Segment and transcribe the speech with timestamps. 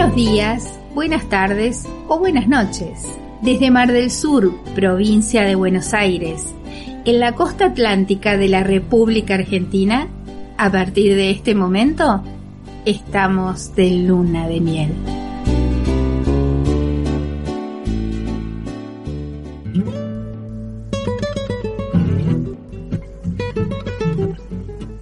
[0.00, 3.06] Buenos días, buenas tardes o buenas noches.
[3.42, 6.46] Desde Mar del Sur, provincia de Buenos Aires,
[7.04, 10.08] en la costa atlántica de la República Argentina,
[10.56, 12.24] a partir de este momento,
[12.86, 15.19] estamos de luna de miel.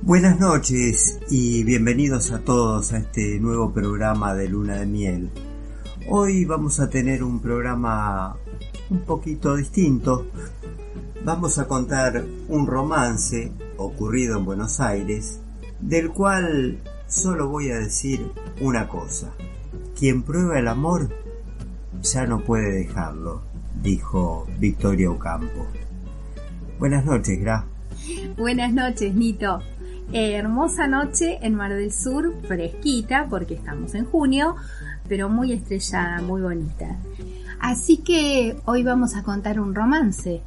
[0.09, 5.31] Buenas noches y bienvenidos a todos a este nuevo programa de Luna de Miel.
[6.09, 8.39] Hoy vamos a tener un programa
[8.89, 10.27] un poquito distinto.
[11.27, 15.43] Vamos a contar un romance ocurrido en Buenos Aires,
[15.79, 18.33] del cual solo voy a decir
[18.63, 19.35] una cosa.
[19.95, 21.11] Quien prueba el amor
[22.01, 23.43] ya no puede dejarlo,
[23.83, 25.67] dijo Victoria Ocampo.
[26.79, 27.67] Buenas noches, Gra.
[28.39, 29.61] Buenas noches, Nito.
[30.11, 34.57] Eh, hermosa noche en Mar del Sur, fresquita porque estamos en junio,
[35.07, 36.97] pero muy estrellada, muy bonita.
[37.61, 40.41] Así que hoy vamos a contar un romance.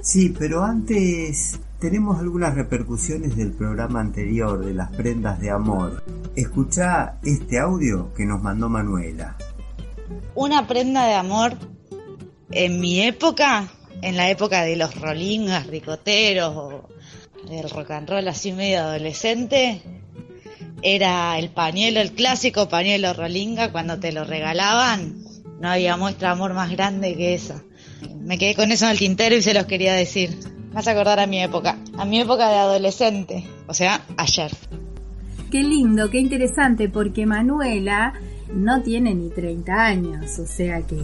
[0.00, 6.02] Sí, pero antes tenemos algunas repercusiones del programa anterior de las prendas de amor.
[6.34, 9.36] Escucha este audio que nos mandó Manuela.
[10.34, 11.52] Una prenda de amor
[12.50, 13.68] en mi época,
[14.02, 16.88] en la época de los rolingas, ricoteros o
[17.48, 19.80] del rock and roll así medio adolescente,
[20.82, 25.16] era el pañuelo, el clásico pañuelo rolinga cuando te lo regalaban.
[25.60, 27.62] No había muestra de amor más grande que esa.
[28.20, 30.38] Me quedé con eso en el tintero y se los quería decir.
[30.72, 34.50] Vas a acordar a mi época, a mi época de adolescente, o sea, ayer.
[35.50, 38.12] Qué lindo, qué interesante, porque Manuela
[38.52, 40.98] no tiene ni 30 años, o sea que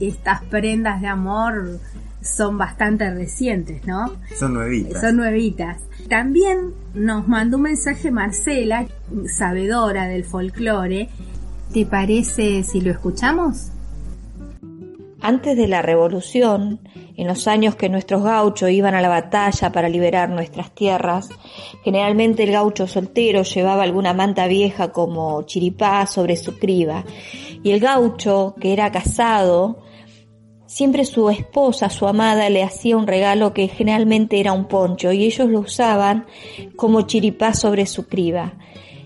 [0.00, 1.80] estas prendas de amor
[2.24, 4.16] son bastante recientes, ¿no?
[4.34, 5.00] Son nuevitas.
[5.00, 5.82] Son nuevitas.
[6.08, 8.86] También nos mandó un mensaje Marcela,
[9.26, 11.10] sabedora del folclore.
[11.72, 13.70] ¿Te parece si lo escuchamos?
[15.20, 16.80] Antes de la revolución,
[17.16, 21.28] en los años que nuestros gauchos iban a la batalla para liberar nuestras tierras,
[21.82, 27.04] generalmente el gaucho soltero llevaba alguna manta vieja como chiripá sobre su criba,
[27.62, 29.83] y el gaucho que era casado
[30.74, 35.22] Siempre su esposa, su amada, le hacía un regalo que generalmente era un poncho y
[35.22, 36.26] ellos lo usaban
[36.74, 38.54] como chiripá sobre su criba.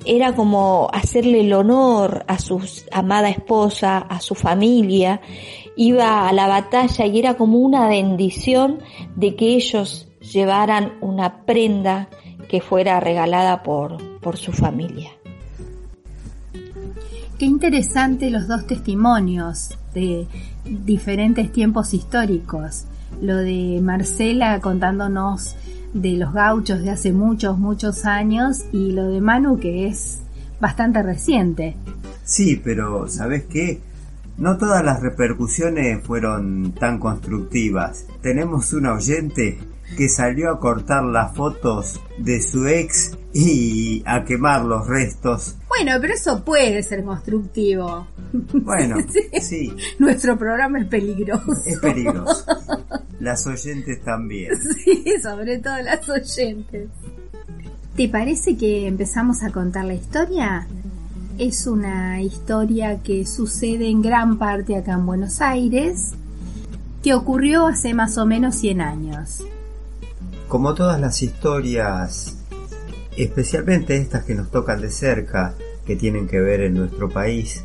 [0.07, 5.21] Era como hacerle el honor a su amada esposa, a su familia.
[5.77, 8.79] Iba a la batalla y era como una bendición
[9.15, 12.09] de que ellos llevaran una prenda
[12.49, 15.11] que fuera regalada por, por su familia.
[17.39, 20.27] Qué interesante los dos testimonios de
[20.85, 22.85] diferentes tiempos históricos.
[23.21, 25.57] Lo de Marcela contándonos
[25.93, 30.21] de los gauchos de hace muchos, muchos años y lo de Manu que es
[30.61, 31.77] bastante reciente.
[32.25, 33.81] Sí, pero ¿sabes qué?
[34.37, 38.07] No todas las repercusiones fueron tan constructivas.
[38.21, 39.59] Tenemos un oyente
[39.97, 45.57] que salió a cortar las fotos de su ex y a quemar los restos.
[45.69, 48.07] Bueno, pero eso puede ser constructivo.
[48.33, 48.97] Bueno,
[49.41, 49.73] sí.
[49.99, 51.53] Nuestro programa es peligroso.
[51.65, 52.45] Es peligroso.
[53.21, 54.53] Las oyentes también.
[54.57, 56.89] Sí, sobre todo las oyentes.
[57.97, 60.67] ¿Te parece que empezamos a contar la historia?
[61.39, 66.13] Es una historia que sucede en gran parte acá en Buenos Aires,
[67.03, 69.45] que ocurrió hace más o menos 100 años.
[70.49, 72.35] Como todas las historias,
[73.19, 75.55] especialmente estas que nos tocan de cerca,
[75.85, 77.63] que tienen que ver en nuestro país,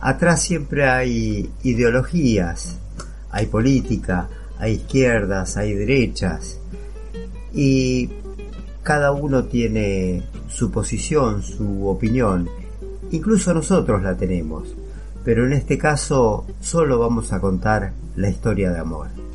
[0.00, 2.76] atrás siempre hay ideologías,
[3.30, 6.58] hay política, hay izquierdas, hay derechas,
[7.54, 8.10] y
[8.82, 12.50] cada uno tiene su posición, su opinión,
[13.12, 14.74] incluso nosotros la tenemos,
[15.24, 19.25] pero en este caso solo vamos a contar la historia de amor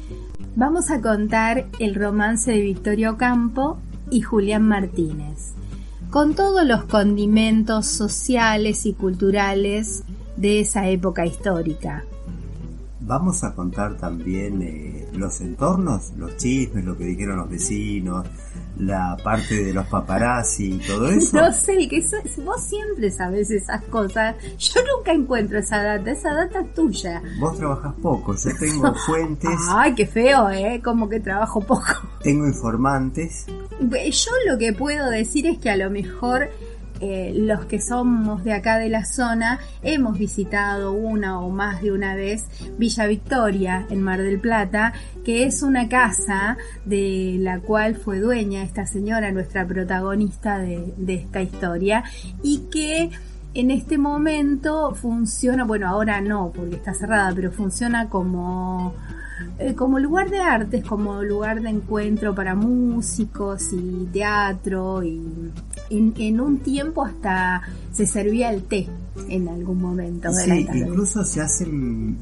[0.55, 3.77] vamos a contar el romance de Victoria Ocampo
[4.09, 5.53] y Julián Martínez,
[6.09, 10.03] con todos los condimentos sociales y culturales
[10.35, 12.03] de esa época histórica.
[12.99, 18.27] Vamos a contar también eh, los entornos, los chismes, lo que dijeron los vecinos,
[18.81, 21.37] la parte de los paparazzi y todo eso.
[21.37, 22.03] No sé, que
[22.43, 24.35] vos siempre sabes esas cosas.
[24.57, 27.21] Yo nunca encuentro esa data, esa data es tuya.
[27.39, 29.51] Vos trabajas poco, yo tengo fuentes.
[29.69, 30.81] Ay, qué feo, ¿eh?
[30.83, 31.93] Como que trabajo poco.
[32.21, 33.45] Tengo informantes.
[33.79, 36.49] Yo lo que puedo decir es que a lo mejor
[37.01, 41.91] eh, los que somos de acá de la zona hemos visitado una o más de
[41.91, 42.45] una vez
[42.77, 44.93] Villa Victoria en Mar del Plata,
[45.25, 51.41] que es una casa de la cual fue dueña esta señora, nuestra protagonista de, esta
[51.41, 52.03] historia,
[52.43, 53.09] y que
[53.55, 58.93] en este momento funciona, bueno, ahora no, porque está cerrada, pero funciona como,
[59.57, 65.51] eh, como lugar de artes, como lugar de encuentro para músicos y teatro, y
[65.91, 67.61] en, un tiempo hasta
[67.91, 68.87] se servía el té
[69.27, 72.17] en algún momento de sí, Incluso se hacen,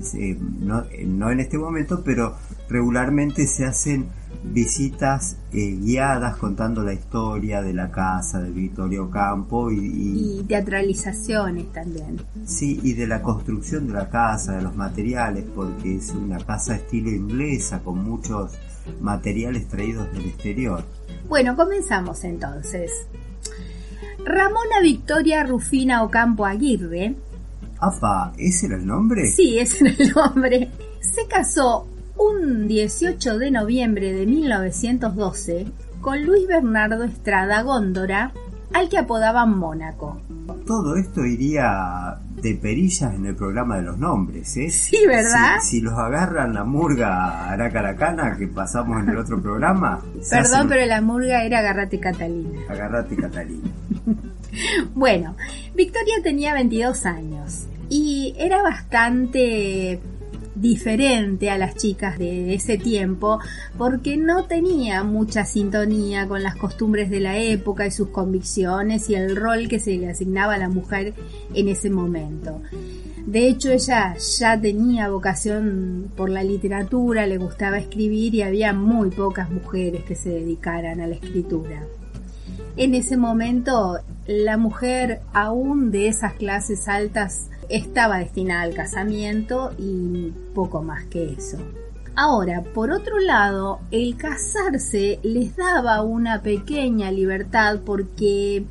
[0.59, 2.35] no, no en este momento, pero
[2.67, 4.07] regularmente se hacen
[4.43, 11.71] visitas eh, guiadas contando la historia de la casa de Victorio Campo y, y, teatralizaciones
[11.71, 12.21] también.
[12.45, 16.75] Sí, y de la construcción de la casa, de los materiales, porque es una casa
[16.75, 18.53] estilo inglesa con muchos
[19.01, 20.83] materiales traídos del exterior.
[21.27, 22.91] Bueno, comenzamos entonces.
[24.25, 27.15] Ramona Victoria Rufina Ocampo Aguirre.
[27.79, 29.25] Afa, ¿ese era el nombre?
[29.27, 30.69] Sí, ese era el nombre.
[31.01, 31.87] Se casó
[32.17, 35.67] un 18 de noviembre de 1912
[36.01, 38.31] con Luis Bernardo Estrada Góndora,
[38.73, 40.21] al que apodaban Mónaco.
[40.65, 44.69] Todo esto iría de perillas en el programa de los nombres, ¿eh?
[44.69, 45.57] Sí, ¿verdad?
[45.61, 49.99] Si, los agarran la murga Aracaracana que pasamos en el otro programa.
[50.29, 52.59] Perdón, pero la murga era Agarrate Catalina.
[52.69, 53.69] Agarrate Catalina.
[54.95, 55.35] bueno,
[55.75, 59.99] Victoria tenía 22 años y era bastante
[60.55, 63.39] diferente a las chicas de ese tiempo
[63.77, 69.15] porque no tenía mucha sintonía con las costumbres de la época y sus convicciones y
[69.15, 71.13] el rol que se le asignaba a la mujer
[71.53, 72.61] en ese momento.
[73.25, 79.11] De hecho, ella ya tenía vocación por la literatura, le gustaba escribir y había muy
[79.11, 81.85] pocas mujeres que se dedicaran a la escritura.
[82.79, 90.31] En ese momento, la mujer aún de esas clases altas estaba destinada al casamiento y
[90.55, 91.57] poco más que eso.
[92.15, 98.65] Ahora, por otro lado, el casarse les daba una pequeña libertad porque eh,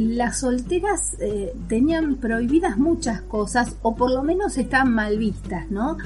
[0.00, 5.98] las solteras eh, tenían prohibidas muchas cosas o por lo menos estaban mal vistas, ¿no?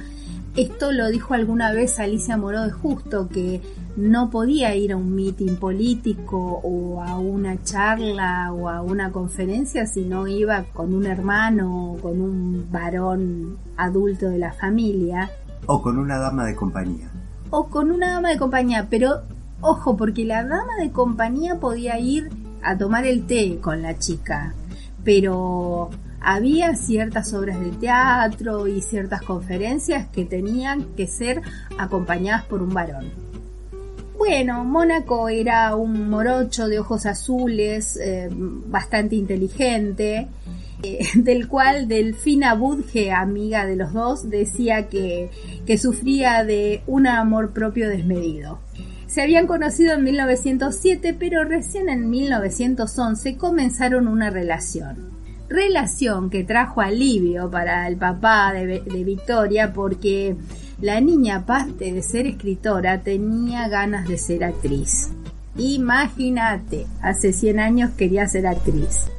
[0.57, 3.61] Esto lo dijo alguna vez Alicia Moró de Justo, que
[3.97, 9.87] no podía ir a un mitin político o a una charla o a una conferencia
[9.87, 15.31] si no iba con un hermano o con un varón adulto de la familia.
[15.67, 17.11] O con una dama de compañía.
[17.51, 19.23] O con una dama de compañía, pero
[19.61, 22.31] ojo, porque la dama de compañía podía ir
[22.63, 24.55] a tomar el té con la chica,
[25.05, 25.91] pero
[26.21, 31.43] había ciertas obras de teatro y ciertas conferencias que tenían que ser
[31.79, 33.30] acompañadas por un varón.
[34.21, 40.29] Bueno, Mónaco era un morocho de ojos azules, eh, bastante inteligente,
[40.83, 45.31] eh, del cual Delfina Budge, amiga de los dos, decía que,
[45.65, 48.61] que sufría de un amor propio desmedido.
[49.07, 55.19] Se habían conocido en 1907, pero recién en 1911 comenzaron una relación.
[55.49, 60.37] Relación que trajo alivio para el papá de, de Victoria porque
[60.81, 65.11] la niña, aparte de ser escritora, tenía ganas de ser actriz.
[65.57, 69.11] Imagínate, hace 100 años quería ser actriz.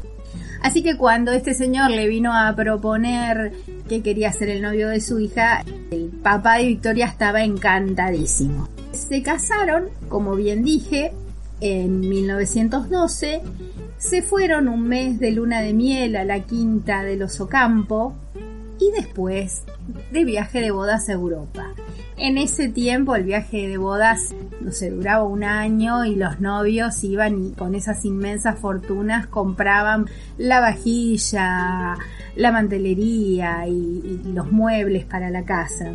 [0.62, 3.52] Así que cuando este señor le vino a proponer
[3.90, 8.68] que quería ser el novio de su hija, el papá de Victoria estaba encantadísimo.
[8.92, 11.14] Se casaron, como bien dije,
[11.62, 13.42] en 1912,
[13.98, 18.16] se fueron un mes de luna de miel a la quinta de los Ocampo
[18.80, 19.64] y después
[20.12, 21.68] de viaje de bodas a Europa.
[22.18, 27.04] En ese tiempo el viaje de bodas no se duraba un año y los novios
[27.04, 30.06] iban y con esas inmensas fortunas compraban
[30.38, 31.96] la vajilla,
[32.36, 35.94] la mantelería y, los muebles para la casa.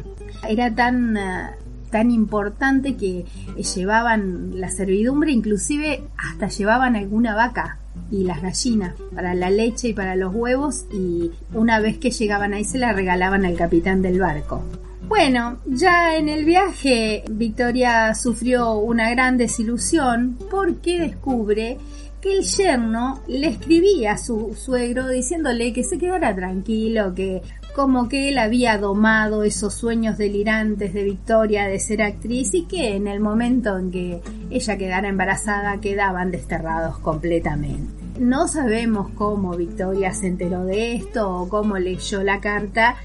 [0.49, 1.51] Era tan eh,
[1.91, 3.25] tan importante que
[3.57, 7.79] llevaban la servidumbre, inclusive hasta llevaban alguna vaca
[8.11, 12.55] y las gallinas para la leche y para los huevos y una vez que llegaban
[12.55, 14.63] ahí se la regalaban al capitán del barco.
[15.09, 21.79] Bueno, ya en el viaje Victoria sufrió una gran desilusión porque descubre
[22.21, 27.41] que el yerno le escribía a su suegro diciéndole que se quedara tranquilo, que
[27.77, 32.97] como que él había domado esos sueños delirantes de Victoria de ser actriz y que
[32.97, 37.93] en el momento en que ella quedara embarazada quedaban desterrados completamente.
[38.19, 42.97] No sabemos cómo Victoria se enteró de esto o cómo leyó la carta,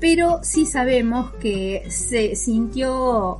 [0.00, 3.38] pero sí sabemos que se sintió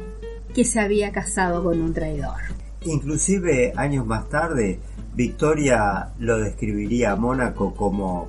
[0.54, 2.38] que se había casado con un traidor.
[2.84, 4.78] Inclusive años más tarde,
[5.16, 8.28] Victoria lo describiría a Mónaco como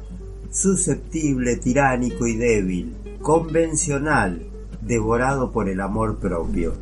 [0.51, 4.45] susceptible, tiránico y débil, convencional,
[4.81, 6.73] devorado por el amor propio.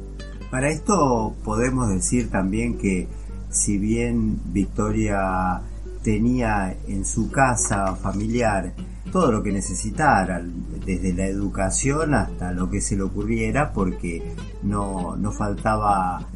[0.51, 3.07] Para esto podemos decir también que
[3.49, 5.61] si bien Victoria
[6.03, 8.73] tenía en su casa familiar
[9.11, 10.41] todo lo que necesitara,
[10.85, 14.23] desde la educación hasta lo que se le ocurriera, porque
[14.63, 16.27] no, no faltaba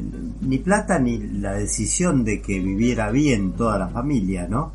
[0.42, 4.74] ni plata ni la decisión de que viviera bien toda la familia, ¿no?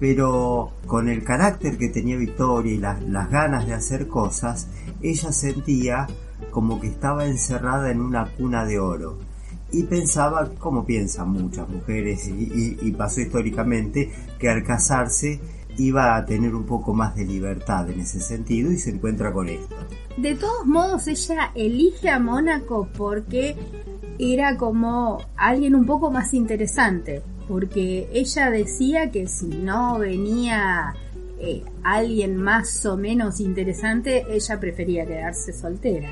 [0.00, 4.68] Pero con el carácter que tenía Victoria y las ganas de hacer cosas,
[5.02, 6.06] ella sentía
[6.50, 9.18] como que estaba encerrada en una cuna de oro
[9.74, 15.40] y pensaba, como piensan muchas mujeres y, pasó históricamente, que al casarse
[15.76, 19.48] iba a tener un poco más de libertad en ese sentido y se encuentra con
[19.48, 19.74] esto.
[20.16, 23.56] De todos modos, ella elige a Mónaco porque
[24.20, 30.94] era como alguien un poco más interesante, porque ella decía que si no venía
[31.38, 36.10] eh, alguien más o menos interesante, ella prefería quedarse soltera.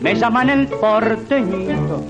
[0.00, 2.04] Me llaman el porteñito,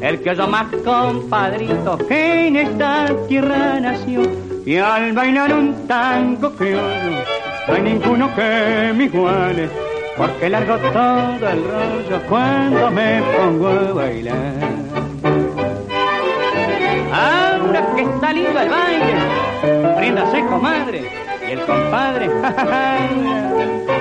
[0.00, 4.22] el que yo más compadrito que en esta tierra nació.
[4.64, 7.24] Y al bailar un tango criollo,
[7.66, 9.68] no hay ninguno que me iguale,
[10.16, 14.54] porque largo todo el rollo cuando me pongo a bailar.
[17.12, 19.14] Ahora que está lindo el baile,
[19.98, 21.10] ríndase comadre,
[21.46, 22.30] y el compadre,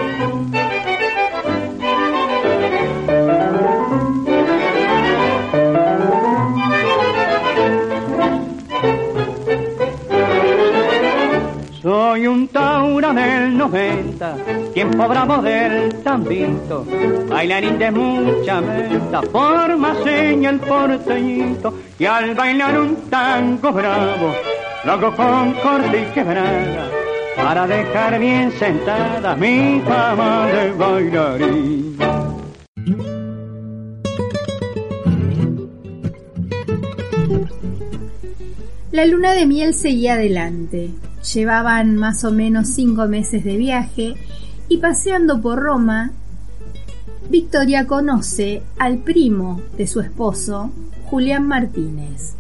[13.10, 14.36] tauro del 90,
[14.74, 16.86] tiempo bravo del tambito,
[17.28, 24.34] bailarín de mucha meta, forma seña el porteñito, y al bailar un tango bravo,
[24.84, 26.90] lo hago con corte y quebrada,
[27.36, 31.98] para dejar bien sentada mi fama de bailarín.
[38.92, 40.90] La luna de miel seguía adelante.
[41.34, 44.16] Llevaban más o menos cinco meses de viaje
[44.70, 46.12] y paseando por Roma,
[47.30, 50.72] Victoria conoce al primo de su esposo,
[51.06, 52.36] Julián Martínez,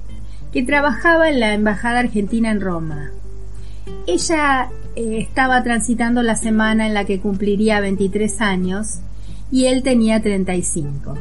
[0.51, 3.11] que trabajaba en la Embajada Argentina en Roma.
[4.07, 8.99] Ella eh, estaba transitando la semana en la que cumpliría 23 años
[9.51, 11.15] y él tenía 35.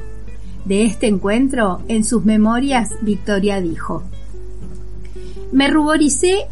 [0.64, 4.02] De este encuentro, en sus memorias, Victoria dijo,
[5.52, 6.46] Me ruboricé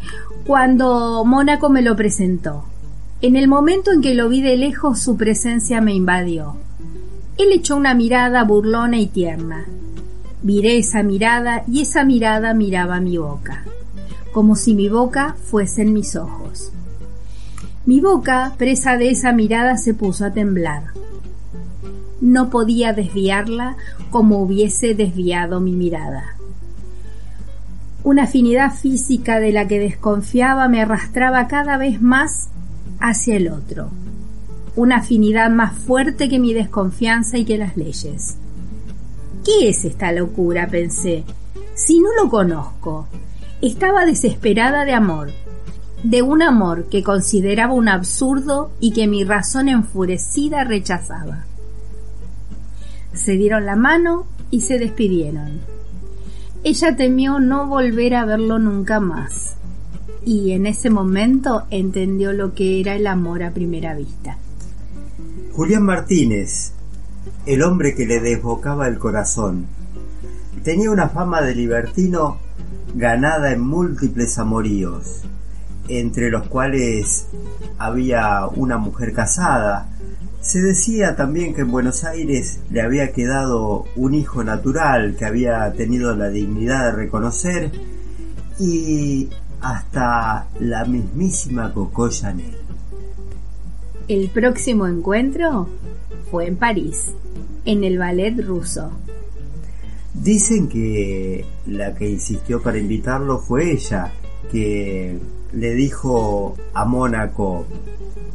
[0.47, 2.63] cuando Mónaco me lo presentó.
[3.21, 6.55] En el momento en que lo vi de lejos su presencia me invadió.
[7.37, 9.65] Él echó una mirada burlona y tierna.
[10.43, 13.65] Miré esa mirada y esa mirada miraba mi boca,
[14.31, 16.71] como si mi boca fuesen mis ojos.
[17.85, 20.83] Mi boca, presa de esa mirada, se puso a temblar.
[22.21, 23.75] No podía desviarla
[24.11, 26.36] como hubiese desviado mi mirada.
[28.07, 32.47] Una afinidad física de la que desconfiaba me arrastraba cada vez más
[33.01, 33.89] hacia el otro.
[34.77, 38.37] Una afinidad más fuerte que mi desconfianza y que las leyes.
[39.43, 40.69] ¿Qué es esta locura?
[40.69, 41.25] pensé.
[41.75, 43.09] Si no lo conozco.
[43.61, 45.31] Estaba desesperada de amor,
[46.01, 51.43] de un amor que consideraba un absurdo y que mi razón enfurecida rechazaba.
[53.11, 55.76] Se dieron la mano y se despidieron.
[56.63, 59.55] Ella temió no volver a verlo nunca más,
[60.25, 64.37] y en ese momento entendió lo que era el amor a primera vista.
[65.53, 66.73] Julián Martínez
[67.47, 69.67] el hombre que le desbocaba el corazón.
[70.63, 72.39] Tenía una fama de libertino
[72.93, 75.23] ganada en múltiples amoríos,
[75.87, 77.27] entre los cuales
[77.77, 79.87] había una mujer casada.
[80.47, 85.73] Se decía también que en Buenos Aires le había quedado un hijo natural que había
[85.73, 87.69] tenido la dignidad de reconocer
[88.57, 89.27] y
[89.59, 92.55] hasta la mismísima Coco Chanel.
[94.07, 95.67] El próximo encuentro
[96.31, 97.07] fue en París,
[97.65, 98.89] en el ballet ruso.
[100.13, 104.13] Dicen que la que insistió para invitarlo fue ella,
[104.49, 105.19] que
[105.51, 107.65] le dijo a Mónaco,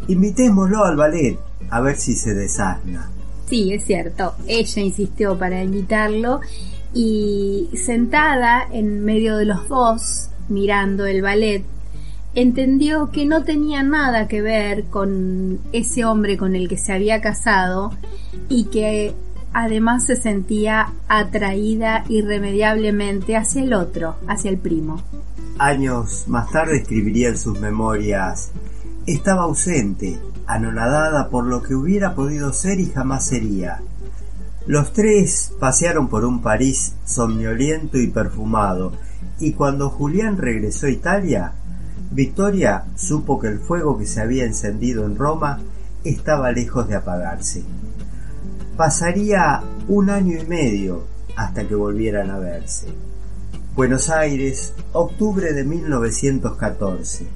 [0.08, 1.38] invitémoslo al ballet,
[1.72, 3.10] a ver si se desasna.
[3.48, 6.40] Sí, es cierto, ella insistió para invitarlo
[6.92, 11.64] y sentada en medio de los dos, mirando el ballet,
[12.34, 17.22] entendió que no tenía nada que ver con ese hombre con el que se había
[17.22, 17.92] casado
[18.50, 19.14] y que
[19.54, 25.02] además se sentía atraída irremediablemente hacia el otro, hacia el primo.
[25.58, 28.50] Años más tarde escribiría en sus memorias,
[29.06, 33.80] estaba ausente, anonadada por lo que hubiera podido ser y jamás sería.
[34.66, 38.92] Los tres pasearon por un París somnoliento y perfumado,
[39.40, 41.52] y cuando Julián regresó a Italia,
[42.12, 45.60] Victoria supo que el fuego que se había encendido en Roma
[46.04, 47.64] estaba lejos de apagarse.
[48.76, 51.06] Pasaría un año y medio
[51.36, 52.88] hasta que volvieran a verse.
[53.74, 57.26] Buenos Aires, octubre de 1914.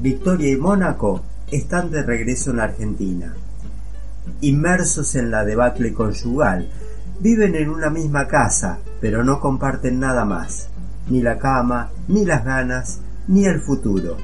[0.00, 3.34] Victoria y Mónaco están de regreso en Argentina.
[4.40, 6.68] Inmersos en la debacle conyugal,
[7.20, 10.68] viven en una misma casa, pero no comparten nada más,
[11.08, 14.16] ni la cama, ni las ganas, ni el futuro.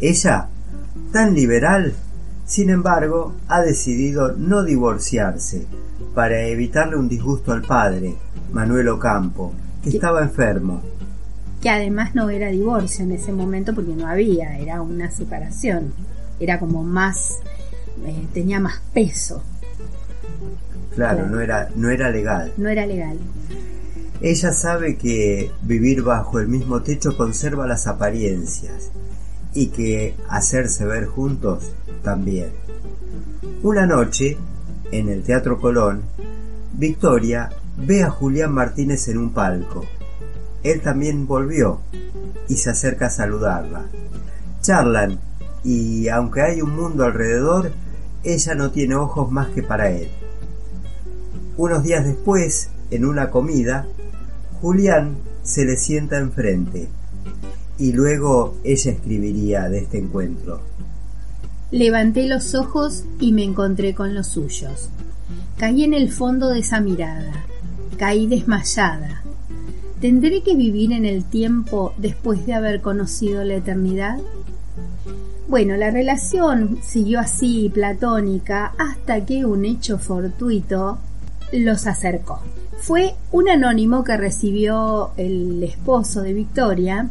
[0.00, 0.48] Ella,
[1.12, 1.94] tan liberal,
[2.44, 5.66] sin embargo, ha decidido no divorciarse
[6.14, 8.16] para evitarle un disgusto al padre,
[8.52, 10.82] Manuel Ocampo, que estaba enfermo.
[11.62, 15.92] Que además no era divorcio en ese momento porque no había, era una separación.
[16.38, 17.36] Era como más,
[18.06, 19.42] eh, tenía más peso.
[20.94, 22.52] Claro, No, era, no era legal.
[22.56, 23.18] No era legal.
[24.20, 28.90] Ella sabe que vivir bajo el mismo techo conserva las apariencias
[29.54, 32.50] y que hacerse ver juntos también.
[33.62, 34.36] Una noche,
[34.90, 36.02] en el Teatro Colón,
[36.72, 39.84] Victoria ve a Julián Martínez en un palco.
[40.62, 41.80] Él también volvió
[42.48, 43.86] y se acerca a saludarla.
[44.60, 45.18] Charlan
[45.64, 47.72] y aunque hay un mundo alrededor,
[48.24, 50.08] ella no tiene ojos más que para él.
[51.56, 53.86] Unos días después, en una comida,
[54.60, 56.88] Julián se le sienta enfrente
[57.78, 60.60] y luego ella escribiría de este encuentro.
[61.70, 64.88] Levanté los ojos y me encontré con los suyos.
[65.58, 67.44] Caí en el fondo de esa mirada.
[67.98, 69.22] Caí desmayada.
[70.00, 74.18] ¿Tendré que vivir en el tiempo después de haber conocido la eternidad?
[75.48, 80.98] Bueno, la relación siguió así platónica hasta que un hecho fortuito
[81.52, 82.40] los acercó
[82.78, 87.08] fue un anónimo que recibió el esposo de Victoria,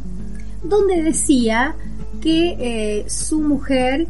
[0.62, 1.76] donde decía
[2.20, 4.06] que eh, su mujer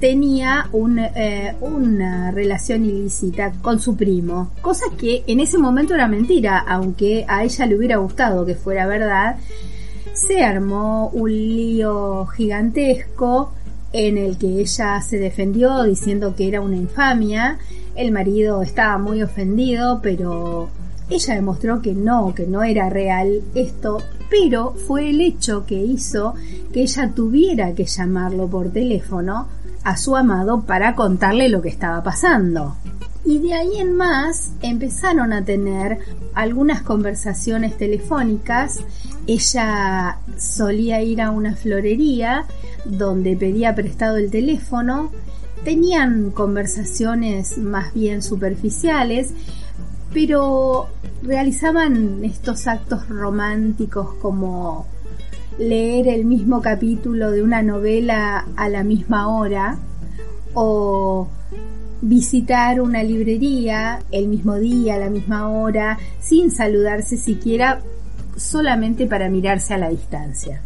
[0.00, 0.70] tenía
[1.14, 7.26] eh, una relación ilícita con su primo, cosa que en ese momento era mentira, aunque
[7.28, 9.36] a ella le hubiera gustado que fuera verdad,
[10.14, 13.52] se armó un lío gigantesco
[13.92, 17.58] en el que ella se defendió diciendo que era una infamia.
[17.94, 20.70] El marido estaba muy ofendido, pero
[21.10, 23.98] ella demostró que no, que no era real esto,
[24.30, 26.34] pero fue el hecho que hizo
[26.72, 29.48] que ella tuviera que llamarlo por teléfono
[29.84, 32.76] a su amado para contarle lo que estaba pasando.
[33.24, 35.98] Y de ahí en más empezaron a tener
[36.34, 38.80] algunas conversaciones telefónicas.
[39.26, 42.46] Ella solía ir a una florería
[42.84, 45.10] donde pedía prestado el teléfono
[45.64, 49.30] tenían conversaciones más bien superficiales,
[50.12, 50.88] pero
[51.22, 54.86] realizaban estos actos románticos como
[55.60, 59.76] leer el mismo capítulo de una novela a la misma hora
[60.54, 61.28] o
[62.00, 67.82] visitar una librería el mismo día, a la misma hora, sin saludarse siquiera,
[68.36, 70.62] solamente para mirarse a la distancia.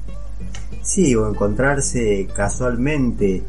[0.80, 3.42] Sí, o encontrarse casualmente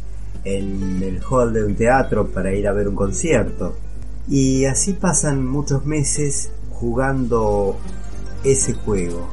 [0.44, 3.78] en el hall de un teatro para ir a ver un concierto.
[4.28, 7.78] Y así pasan muchos meses jugando
[8.44, 9.30] ese juego.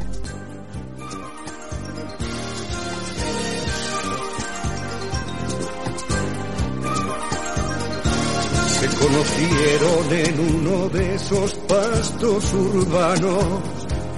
[10.13, 13.45] En uno de esos pastos urbanos,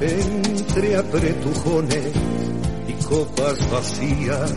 [0.00, 2.12] entre apretujones
[2.88, 4.52] y copas vacías,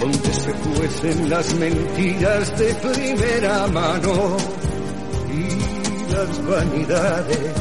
[0.00, 4.36] donde se cuecen las mentiras de primera mano
[5.34, 7.54] y las vanidades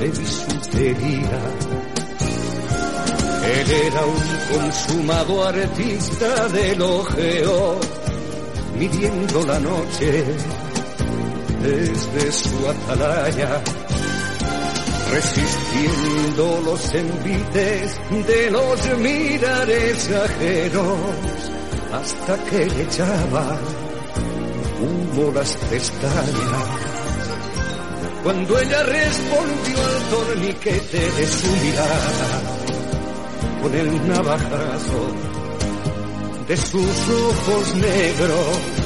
[0.00, 1.40] de bisutería.
[3.44, 7.78] Él era un consumado artista del ojeo
[8.76, 10.24] midiendo la noche
[11.62, 13.62] desde su atalaya,
[15.12, 20.98] resistiendo los envites de los mirares ajenos,
[21.92, 23.58] hasta que le echaba
[24.80, 26.88] humo las pestañas.
[28.22, 32.58] Cuando ella respondió al torniquete de su mirada,
[33.62, 35.38] con el navajazo
[36.48, 38.77] de sus ojos negros.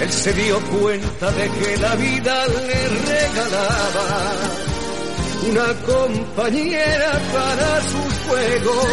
[0.00, 4.32] Él se dio cuenta de que la vida le regalaba
[5.48, 8.86] una compañera para sus juegos.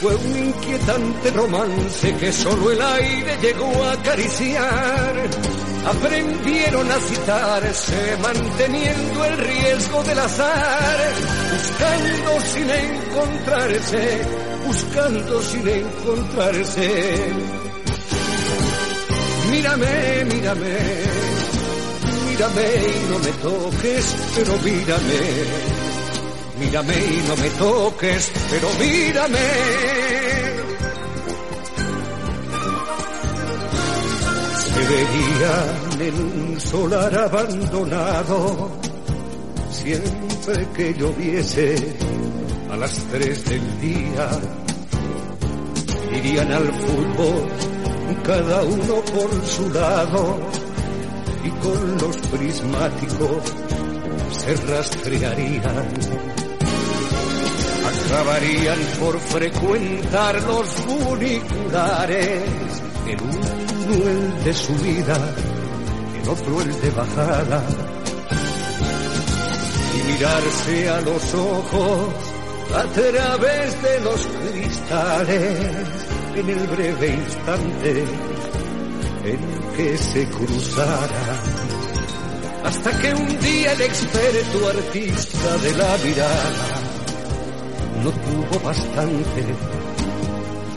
[0.00, 5.14] Fue un inquietante romance que solo el aire llegó a acariciar.
[5.86, 10.96] Aprendieron a citarse manteniendo el riesgo del azar,
[11.52, 17.59] buscando sin encontrarse buscando sin encontrarse.
[19.50, 20.78] Mírame, mírame,
[22.28, 25.70] mírame y no me toques, pero mírame.
[26.60, 29.38] Mírame y no me toques, pero mírame.
[34.60, 38.70] Se veían en un solar abandonado,
[39.70, 41.96] siempre que lloviese
[42.70, 44.28] a las tres del día.
[46.12, 47.48] Irían al fútbol,
[48.24, 50.38] cada uno por su lado,
[51.44, 53.42] y con los prismáticos
[54.32, 55.88] se rastrearían.
[57.90, 62.42] Acabarían por frecuentar los funiculares,
[63.06, 65.34] el uno el de subida,
[66.22, 67.64] el otro el de bajada,
[69.94, 72.14] y mirarse a los ojos
[72.74, 76.00] a través de los cristales
[76.36, 78.04] en el breve instante
[79.24, 79.40] en
[79.76, 81.42] que se cruzara.
[82.64, 86.80] Hasta que un día el experto artista de la mirada
[88.02, 89.44] no tuvo bastante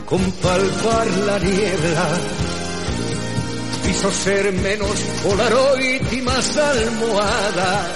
[0.06, 2.08] con palpar la niebla.
[3.84, 7.92] Quiso ser menos polaroid y más almohada.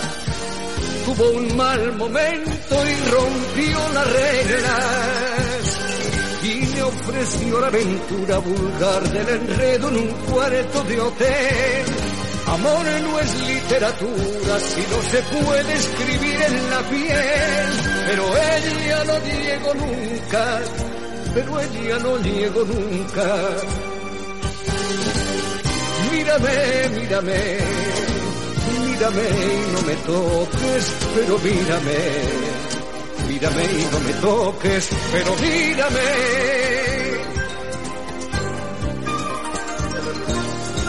[1.05, 5.48] Tuvo un mal momento y rompió y me
[7.01, 11.85] ofreció la aventura vulgar del enredo en un cuarto de hotel.
[12.47, 17.69] Amor no es literatura si no se puede escribir en la piel,
[18.07, 20.61] pero ella no llegó nunca,
[21.35, 23.49] pero ella no llegó nunca.
[26.11, 27.59] Mírame, mírame,
[28.81, 32.48] mírame y no me toques, pero mírame.
[33.39, 36.01] Mírame y no me toques, pero mírame.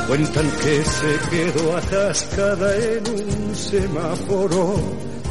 [0.08, 4.76] Cuentan que se quedó atascada en un semáforo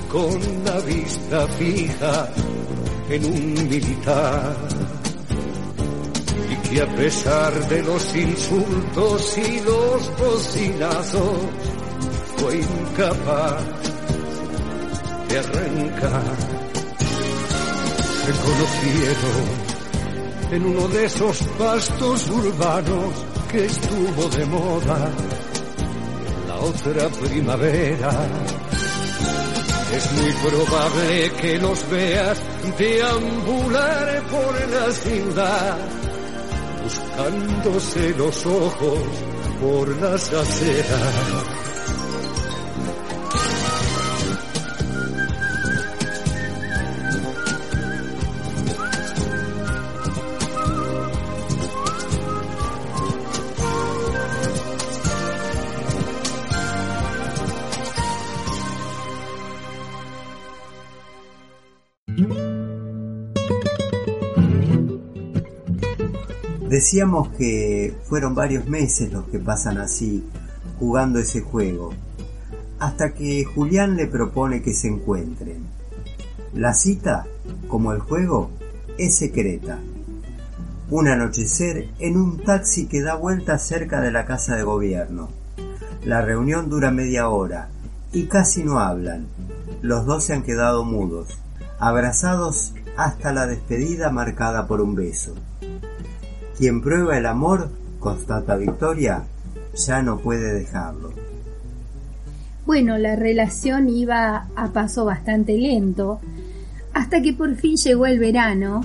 [0.09, 2.28] con la vista fija
[3.11, 4.57] en un militar
[6.52, 11.38] y que a pesar de los insultos y los bocinazos
[12.37, 13.64] fue incapaz
[15.28, 16.47] de arrancar.
[18.28, 19.44] Se conocieron
[20.52, 23.14] en uno de esos pastos urbanos
[23.50, 25.10] que estuvo de moda
[26.46, 28.10] la otra primavera.
[29.94, 32.38] Es muy probable que los veas
[32.76, 35.78] deambular por la ciudad,
[36.84, 38.98] buscándose los ojos
[39.58, 41.47] por las aceras.
[66.68, 70.22] Decíamos que fueron varios meses los que pasan así,
[70.78, 71.94] jugando ese juego,
[72.78, 75.66] hasta que Julián le propone que se encuentren.
[76.52, 77.26] La cita,
[77.68, 78.50] como el juego,
[78.98, 79.78] es secreta.
[80.90, 85.31] Un anochecer en un taxi que da vueltas cerca de la casa de gobierno.
[86.04, 87.70] La reunión dura media hora
[88.12, 89.26] y casi no hablan.
[89.81, 91.38] Los dos se han quedado mudos,
[91.78, 95.35] abrazados hasta la despedida marcada por un beso.
[96.58, 99.22] Quien prueba el amor, constata Victoria,
[99.76, 101.12] ya no puede dejarlo.
[102.66, 106.20] Bueno, la relación iba a paso bastante lento,
[106.92, 108.84] hasta que por fin llegó el verano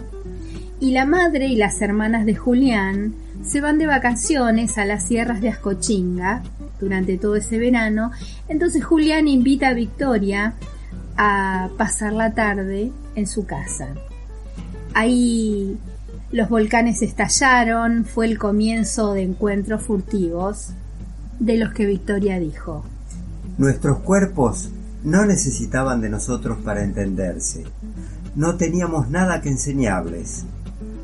[0.80, 5.42] y la madre y las hermanas de Julián se van de vacaciones a las sierras
[5.42, 6.44] de Ascochinga
[6.80, 8.12] durante todo ese verano.
[8.48, 10.54] Entonces Julián invita a Victoria
[11.18, 13.96] a pasar la tarde en su casa.
[14.94, 15.76] Ahí
[16.34, 20.70] los volcanes estallaron, fue el comienzo de encuentros furtivos
[21.40, 22.84] de los que Victoria dijo.
[23.60, 24.72] Nuestros cuerpos
[25.04, 27.66] no necesitaban de nosotros para entenderse.
[28.36, 30.46] No teníamos nada que enseñarles.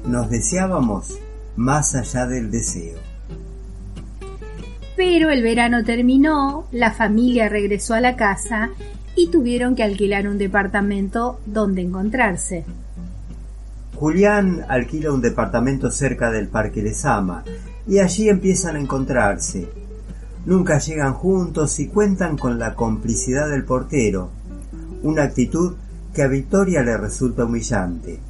[0.08, 1.20] Nos deseábamos
[1.56, 2.98] más allá del deseo.
[4.98, 8.72] Pero el verano terminó, la familia regresó a la casa
[9.16, 12.66] y tuvieron que alquilar un departamento donde encontrarse.
[14.00, 17.44] Julián alquila un departamento cerca del Parque Lesama
[17.86, 19.68] y allí empiezan a encontrarse.
[20.46, 24.30] Nunca llegan juntos y cuentan con la complicidad del portero,
[25.04, 25.76] una actitud
[26.14, 28.22] que a Victoria le resulta humillante.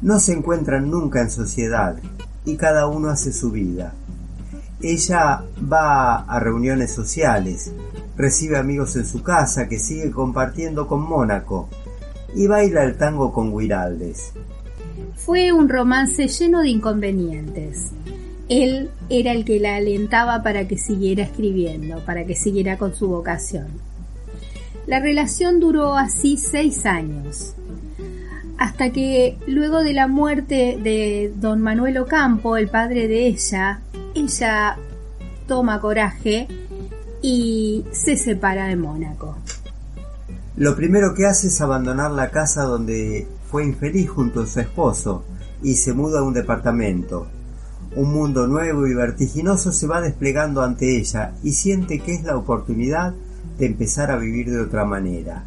[0.00, 1.96] No se encuentran nunca en sociedad
[2.44, 3.94] y cada uno hace su vida.
[4.80, 7.72] Ella va a reuniones sociales,
[8.16, 11.68] recibe amigos en su casa que sigue compartiendo con Mónaco
[12.32, 14.34] y baila el tango con Guiraldes.
[15.16, 17.90] Fue un romance lleno de inconvenientes.
[18.48, 23.08] Él era el que la alentaba para que siguiera escribiendo, para que siguiera con su
[23.08, 23.66] vocación.
[24.86, 27.54] La relación duró así seis años,
[28.56, 33.80] hasta que luego de la muerte de don Manuel Ocampo, el padre de ella,
[34.14, 34.78] ella
[35.46, 36.48] toma coraje
[37.20, 39.36] y se separa de Mónaco.
[40.56, 45.24] Lo primero que hace es abandonar la casa donde fue infeliz junto a su esposo
[45.62, 47.26] y se muda a un departamento.
[47.96, 52.36] Un mundo nuevo y vertiginoso se va desplegando ante ella y siente que es la
[52.36, 53.14] oportunidad
[53.58, 55.44] de empezar a vivir de otra manera.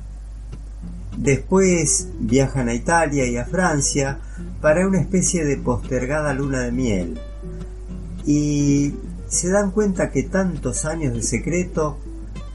[1.17, 4.19] Después viajan a Italia y a Francia
[4.61, 7.19] para una especie de postergada luna de miel
[8.25, 8.95] y
[9.27, 11.97] se dan cuenta que tantos años de secreto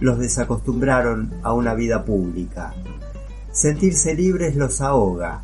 [0.00, 2.74] los desacostumbraron a una vida pública.
[3.57, 5.42] Sentirse libres los ahoga.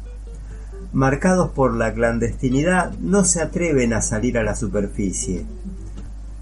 [0.92, 5.46] Marcados por la clandestinidad, no se atreven a salir a la superficie.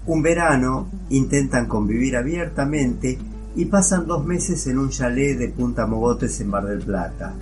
[0.05, 3.17] Un verano intentan convivir abiertamente
[3.55, 7.35] y pasan dos meses en un chalet de Punta Mogotes en Mar del Plata.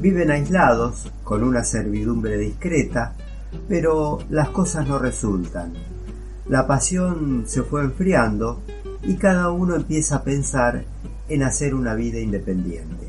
[0.00, 3.14] Viven aislados, con una servidumbre discreta,
[3.66, 5.72] pero las cosas no resultan.
[6.46, 8.60] La pasión se fue enfriando
[9.02, 10.84] y cada uno empieza a pensar
[11.30, 13.05] en hacer una vida independiente.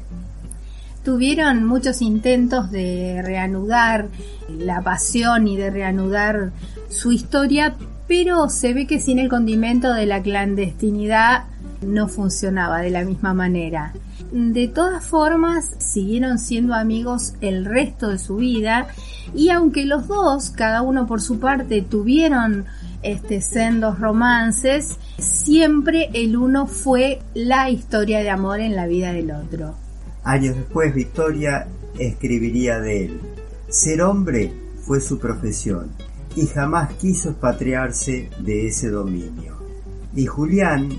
[1.07, 4.09] Tuvieron muchos intentos de reanudar
[4.49, 6.51] la pasión y de reanudar
[6.89, 7.75] su historia,
[8.09, 11.45] pero se ve que sin el condimento de la clandestinidad
[11.81, 13.93] no funcionaba de la misma manera.
[14.33, 18.87] De todas formas, siguieron siendo amigos el resto de su vida
[19.33, 22.65] y aunque los dos, cada uno por su parte, tuvieron
[23.01, 29.31] este sendos romances, siempre el uno fue la historia de amor en la vida del
[29.31, 29.86] otro.
[30.27, 33.21] Años después, Victoria escribiría de él.
[33.69, 35.89] Ser hombre fue su profesión
[36.35, 39.55] y jamás quiso expatriarse de ese dominio.
[40.13, 40.89] Y Julián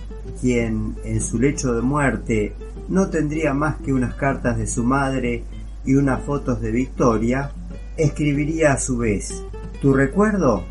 [0.41, 2.55] quien en su lecho de muerte
[2.89, 5.45] no tendría más que unas cartas de su madre
[5.85, 7.53] y unas fotos de Victoria,
[7.99, 9.43] escribiría a su vez,
[9.83, 10.65] Tu recuerdo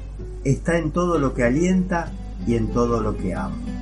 [0.43, 2.11] está en todo lo que alienta
[2.47, 3.76] y en todo lo que amo.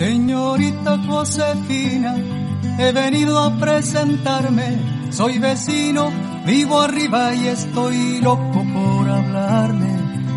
[0.00, 2.16] Señorita Josefina,
[2.78, 4.78] he venido a presentarme,
[5.10, 6.10] soy vecino
[6.46, 9.92] Vivo arriba y estoy loco por hablarle.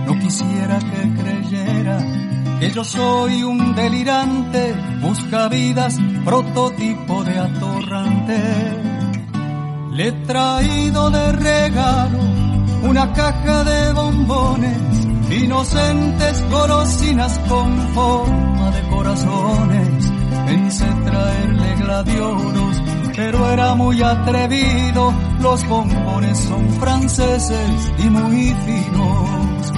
[0.06, 1.98] No quisiera que creyera
[2.60, 8.42] que yo soy un delirante, busca vidas, prototipo de atorrante.
[9.94, 12.20] Le he traído de regalo
[12.84, 15.03] una caja de bombones,
[15.34, 20.12] inocentes golosinas con forma de corazones.
[20.46, 22.82] Pensé traerle gladiolos
[23.16, 25.14] pero era muy atrevido.
[25.40, 29.74] Los bombones son franceses y muy finos.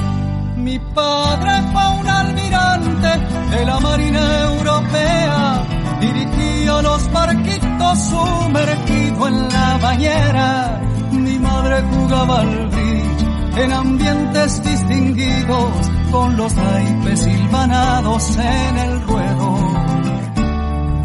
[0.57, 5.63] Mi padre fue un almirante de la Marina Europea,
[6.01, 10.81] dirigía los barquitos sumergidos en la bañera.
[11.11, 13.14] Mi madre jugaba al bridge
[13.57, 15.71] en ambientes distinguidos
[16.11, 19.57] con los naipes silvanados en el ruedo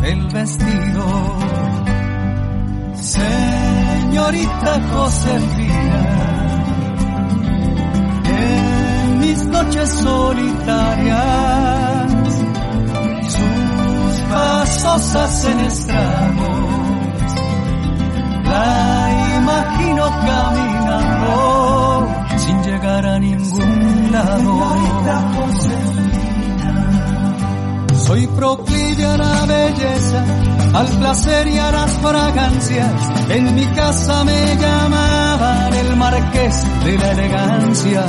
[0.00, 1.38] del vestido.
[2.94, 6.06] Señorita Josefina,
[8.24, 11.20] en mis noches solitarias,
[13.28, 16.60] sus pasos hacen estragos.
[18.44, 21.59] La imagino caminando
[22.50, 24.52] sin llegar a ningún lado.
[28.06, 30.24] Soy proclive a la belleza,
[30.74, 32.92] al placer y a las fragancias.
[33.28, 38.04] En mi casa me llamaban el marqués de la elegancia.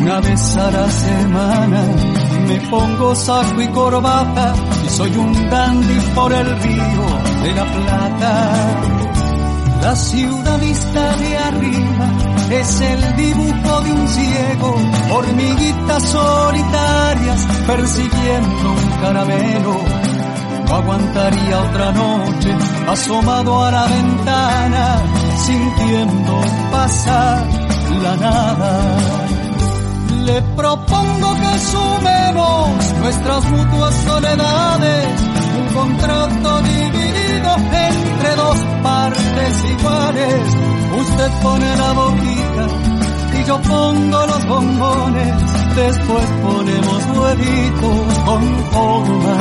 [0.00, 1.82] Una vez a la semana
[2.48, 7.06] me pongo saco y corbata y soy un dandy por el río
[7.44, 9.15] de la Plata.
[9.86, 12.06] La ciudad vista de arriba
[12.50, 14.74] es el dibujo de un ciego,
[15.12, 19.76] hormiguitas solitarias persiguiendo un caramelo.
[20.66, 22.56] No aguantaría otra noche
[22.88, 25.02] asomado a la ventana,
[25.46, 26.40] sintiendo
[26.72, 27.46] pasar
[28.02, 28.96] la nada.
[30.24, 35.06] Le propongo que sumemos nuestras mutuas soledades,
[35.60, 38.05] un contrato dividido dos
[39.64, 40.54] iguales.
[40.98, 42.66] Usted pone la boquita
[43.38, 45.34] y yo pongo los bombones,
[45.76, 49.36] después ponemos huevitos con forma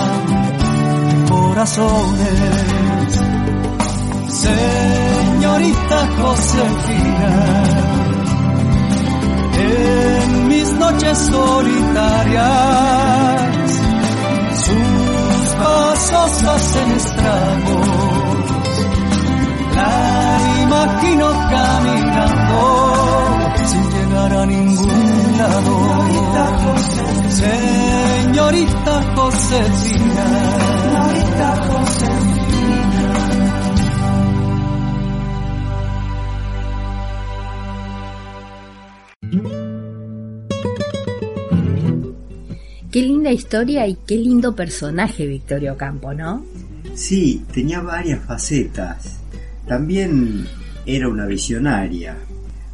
[1.10, 3.22] de corazones.
[4.28, 7.32] Señorita Josefina,
[9.58, 12.42] en mis noches solitarias,
[14.66, 18.15] sus pasos hacen estragos.
[20.66, 22.62] Imagino caminando
[23.66, 25.74] sin llegar a ningún lado.
[27.30, 30.26] Señorita Josefina,
[30.82, 32.36] señorita Josefina.
[42.92, 46.46] Qué linda historia y qué lindo personaje Victorio Campo, ¿no?
[46.96, 49.25] Sí, tenía varias facetas.
[49.68, 50.48] También
[50.86, 52.16] era una visionaria.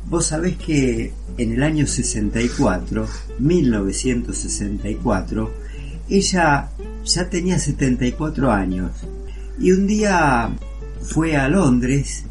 [0.10, 3.08] Vos sabés que en el año 64,
[3.40, 5.52] 1964,
[6.10, 6.70] ella
[7.06, 8.92] ya tenía 74 años
[9.60, 10.54] y un día
[11.02, 12.26] fue a Londres,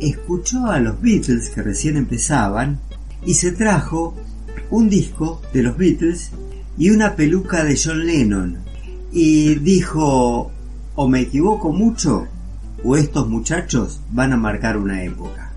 [0.00, 2.80] escuchó a los Beatles que recién empezaban
[3.24, 4.16] y se trajo
[4.70, 6.32] un disco de los Beatles
[6.76, 8.58] y una peluca de John Lennon
[9.12, 10.50] y dijo
[10.94, 12.28] o me equivoco mucho
[12.84, 15.52] o estos muchachos van a marcar una época.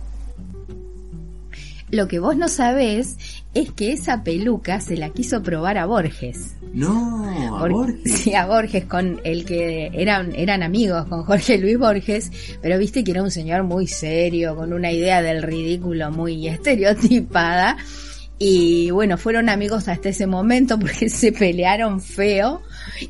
[1.91, 3.17] Lo que vos no sabés
[3.53, 6.55] es que esa peluca se la quiso probar a Borges.
[6.73, 8.11] No, a Borges.
[8.19, 13.03] Sí, a Borges, con el que eran, eran amigos, con Jorge Luis Borges, pero viste
[13.03, 17.77] que era un señor muy serio, con una idea del ridículo muy estereotipada.
[18.37, 22.61] Y bueno, fueron amigos hasta ese momento porque se pelearon feo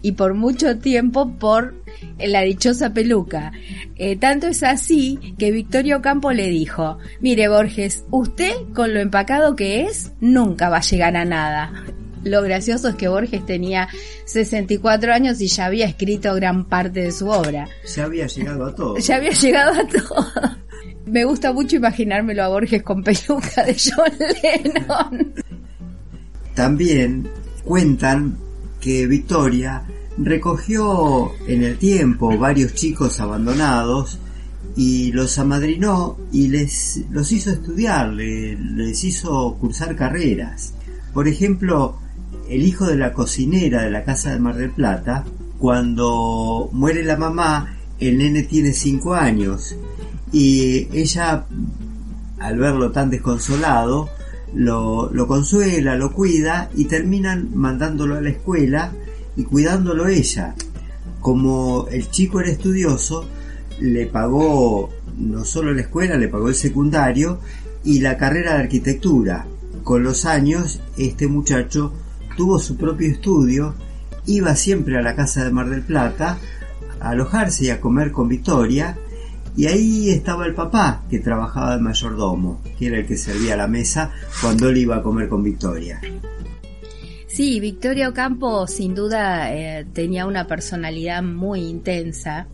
[0.01, 1.75] y por mucho tiempo por
[2.19, 3.51] la dichosa peluca.
[3.95, 9.55] Eh, tanto es así que Victorio Campo le dijo, mire Borges, usted con lo empacado
[9.55, 11.85] que es, nunca va a llegar a nada.
[12.23, 13.87] Lo gracioso es que Borges tenía
[14.25, 17.67] 64 años y ya había escrito gran parte de su obra.
[17.95, 18.97] Ya había llegado a todo.
[18.99, 20.57] Ya había llegado a todo.
[21.07, 25.33] Me gusta mucho imaginármelo a Borges con peluca de John Lennon.
[26.53, 27.27] También
[27.63, 28.37] cuentan
[28.79, 29.83] que Victoria
[30.17, 34.19] recogió en el tiempo varios chicos abandonados
[34.77, 40.73] y los amadrinó y les los hizo estudiar, le- les hizo cursar carreras.
[41.13, 41.97] Por ejemplo,
[42.49, 45.23] el hijo de la cocinera de la casa de Mar del Plata,
[45.57, 49.75] cuando muere la mamá, el nene tiene 5 años
[50.35, 51.45] y ella,
[52.39, 54.09] al verlo tan desconsolado,
[54.53, 58.91] lo, consuela, lo cuida y terminan mandándolo a la escuela
[59.37, 60.53] y cuidándolo ella.
[61.21, 63.25] Como el chico era estudioso,
[63.79, 67.39] le pagó no solo la escuela, le pagó el secundario
[67.85, 69.47] y la carrera de arquitectura.
[69.85, 71.93] Con los años, este muchacho
[72.35, 73.73] tuvo su propio estudio,
[74.25, 76.39] iba siempre a la casa de Mar del Plata
[76.99, 78.97] a alojarse y a comer con Victoria,
[79.57, 83.67] y ahí estaba el papá, que trabajaba de mayordomo, que era el que servía la
[83.67, 86.01] mesa cuando él iba a comer con Victoria.
[87.27, 92.47] Sí, Victorio Campo sin duda eh, tenía una personalidad muy intensa.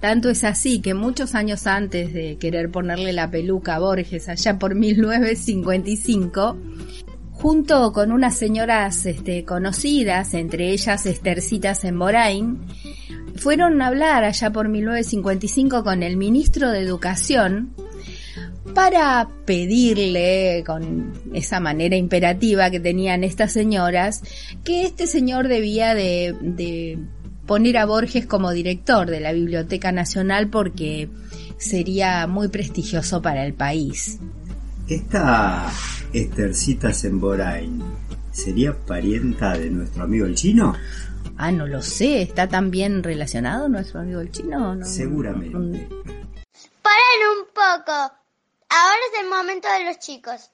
[0.00, 4.58] Tanto es así que muchos años antes de querer ponerle la peluca a Borges, allá
[4.58, 6.56] por 1955,
[7.44, 12.58] junto con unas señoras este, conocidas, entre ellas Estercita Semborain,
[13.36, 17.74] fueron a hablar allá por 1955 con el ministro de Educación
[18.74, 24.22] para pedirle, con esa manera imperativa que tenían estas señoras,
[24.64, 26.98] que este señor debía de, de
[27.44, 31.10] poner a Borges como director de la Biblioteca Nacional porque
[31.58, 34.18] sería muy prestigioso para el país.
[34.88, 35.70] Esta
[36.14, 37.82] Estercita Semborain,
[38.30, 40.72] ¿sería parienta de nuestro amigo el chino?
[41.36, 44.76] Ah, no lo sé, ¿está tan bien relacionado nuestro amigo el chino?
[44.76, 45.88] No, Seguramente.
[46.82, 47.92] Paren un poco.
[47.92, 50.50] Ahora es el momento de los chicos.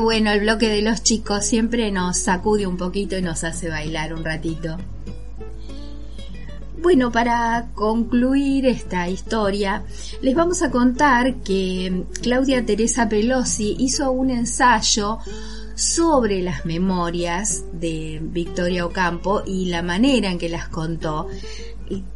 [0.00, 4.14] Bueno el bloque de los chicos, siempre nos sacude un poquito y nos hace bailar
[4.14, 4.76] un ratito.
[6.82, 9.84] Bueno, para concluir esta historia,
[10.22, 15.18] les vamos a contar que Claudia Teresa Pelosi hizo un ensayo
[15.74, 21.28] sobre las memorias de Victoria Ocampo y la manera en que las contó.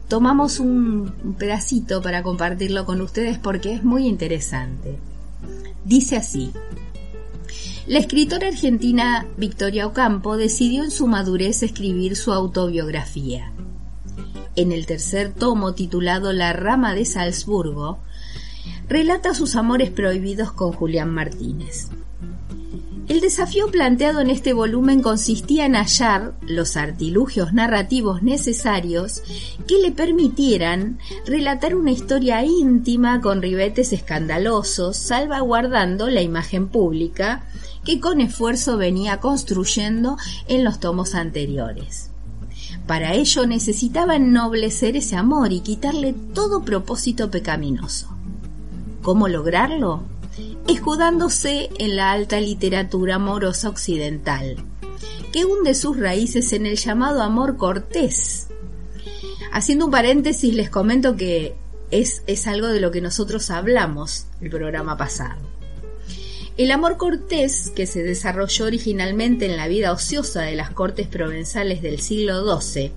[0.08, 4.98] Tomamos un pedacito para compartirlo con ustedes porque es muy interesante.
[5.84, 6.52] Dice así.
[7.86, 13.52] La escritora argentina Victoria Ocampo decidió en su madurez escribir su autobiografía.
[14.56, 17.98] En el tercer tomo titulado La rama de Salzburgo,
[18.88, 21.88] relata sus amores prohibidos con Julián Martínez.
[23.06, 29.22] El desafío planteado en este volumen consistía en hallar los artilugios narrativos necesarios
[29.68, 37.44] que le permitieran relatar una historia íntima con ribetes escandalosos, salvaguardando la imagen pública
[37.84, 40.16] que con esfuerzo venía construyendo
[40.48, 42.10] en los tomos anteriores.
[42.86, 48.08] Para ello necesitaba ennoblecer ese amor y quitarle todo propósito pecaminoso.
[49.02, 50.13] ¿Cómo lograrlo?
[50.68, 54.56] Escudándose en la alta literatura amorosa occidental,
[55.32, 58.48] que hunde sus raíces en el llamado amor cortés.
[59.52, 61.54] Haciendo un paréntesis les comento que
[61.90, 65.40] es, es algo de lo que nosotros hablamos el programa pasado.
[66.56, 71.82] El amor cortés, que se desarrolló originalmente en la vida ociosa de las cortes provenzales
[71.82, 72.92] del siglo XII,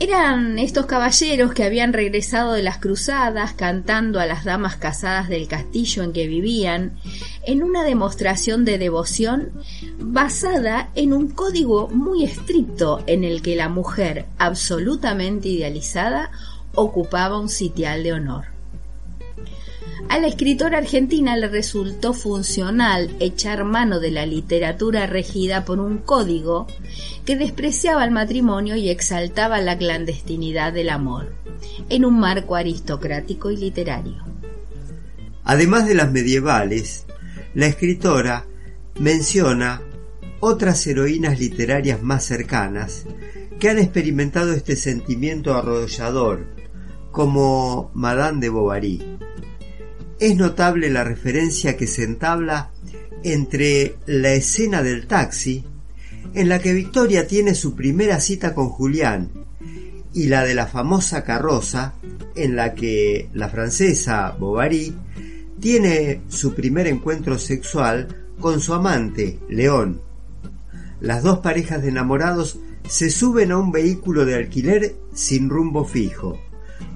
[0.00, 5.46] Eran estos caballeros que habían regresado de las cruzadas cantando a las damas casadas del
[5.46, 6.98] castillo en que vivían
[7.46, 9.52] en una demostración de devoción
[9.98, 16.32] basada en un código muy estricto en el que la mujer absolutamente idealizada
[16.74, 18.53] ocupaba un sitial de honor.
[20.08, 25.98] A la escritora argentina le resultó funcional echar mano de la literatura regida por un
[25.98, 26.66] código
[27.24, 31.34] que despreciaba el matrimonio y exaltaba la clandestinidad del amor,
[31.88, 34.24] en un marco aristocrático y literario.
[35.42, 37.06] Además de las medievales,
[37.54, 38.46] la escritora
[38.98, 39.82] menciona
[40.40, 43.06] otras heroínas literarias más cercanas
[43.58, 46.46] que han experimentado este sentimiento arrollador,
[47.10, 49.18] como Madame de Bovary.
[50.24, 52.70] Es notable la referencia que se entabla
[53.24, 55.62] entre la escena del taxi,
[56.32, 59.28] en la que Victoria tiene su primera cita con Julián,
[60.14, 61.96] y la de la famosa carroza,
[62.34, 64.94] en la que la francesa Bovary
[65.60, 70.00] tiene su primer encuentro sexual con su amante, León.
[71.02, 72.58] Las dos parejas de enamorados
[72.88, 76.40] se suben a un vehículo de alquiler sin rumbo fijo,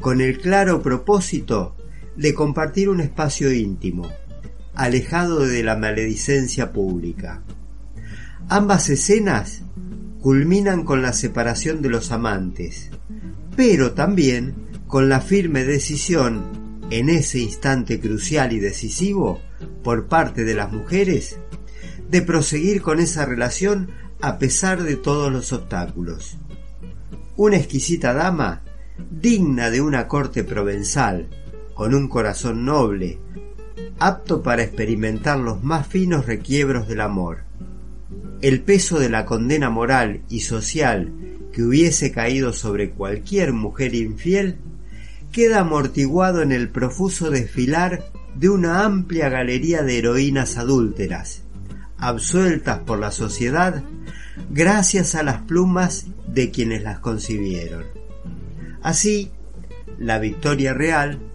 [0.01, 1.75] con el claro propósito
[2.19, 4.11] de compartir un espacio íntimo,
[4.75, 7.43] alejado de la maledicencia pública.
[8.49, 9.63] Ambas escenas
[10.21, 12.91] culminan con la separación de los amantes,
[13.55, 14.55] pero también
[14.89, 19.41] con la firme decisión, en ese instante crucial y decisivo,
[19.85, 21.39] por parte de las mujeres,
[22.11, 23.91] de proseguir con esa relación
[24.21, 26.37] a pesar de todos los obstáculos.
[27.37, 28.63] Una exquisita dama,
[29.09, 31.29] digna de una corte provenzal,
[31.79, 33.21] con un corazón noble,
[34.01, 37.45] apto para experimentar los más finos requiebros del amor.
[38.43, 41.13] El peso de la condena moral y social
[41.53, 44.57] que hubiese caído sobre cualquier mujer infiel
[45.31, 51.45] queda amortiguado en el profuso desfilar de una amplia galería de heroínas adúlteras,
[51.97, 53.85] absueltas por la sociedad
[54.51, 57.85] gracias a las plumas de quienes las concibieron.
[58.83, 59.31] Así,
[59.97, 61.28] la victoria real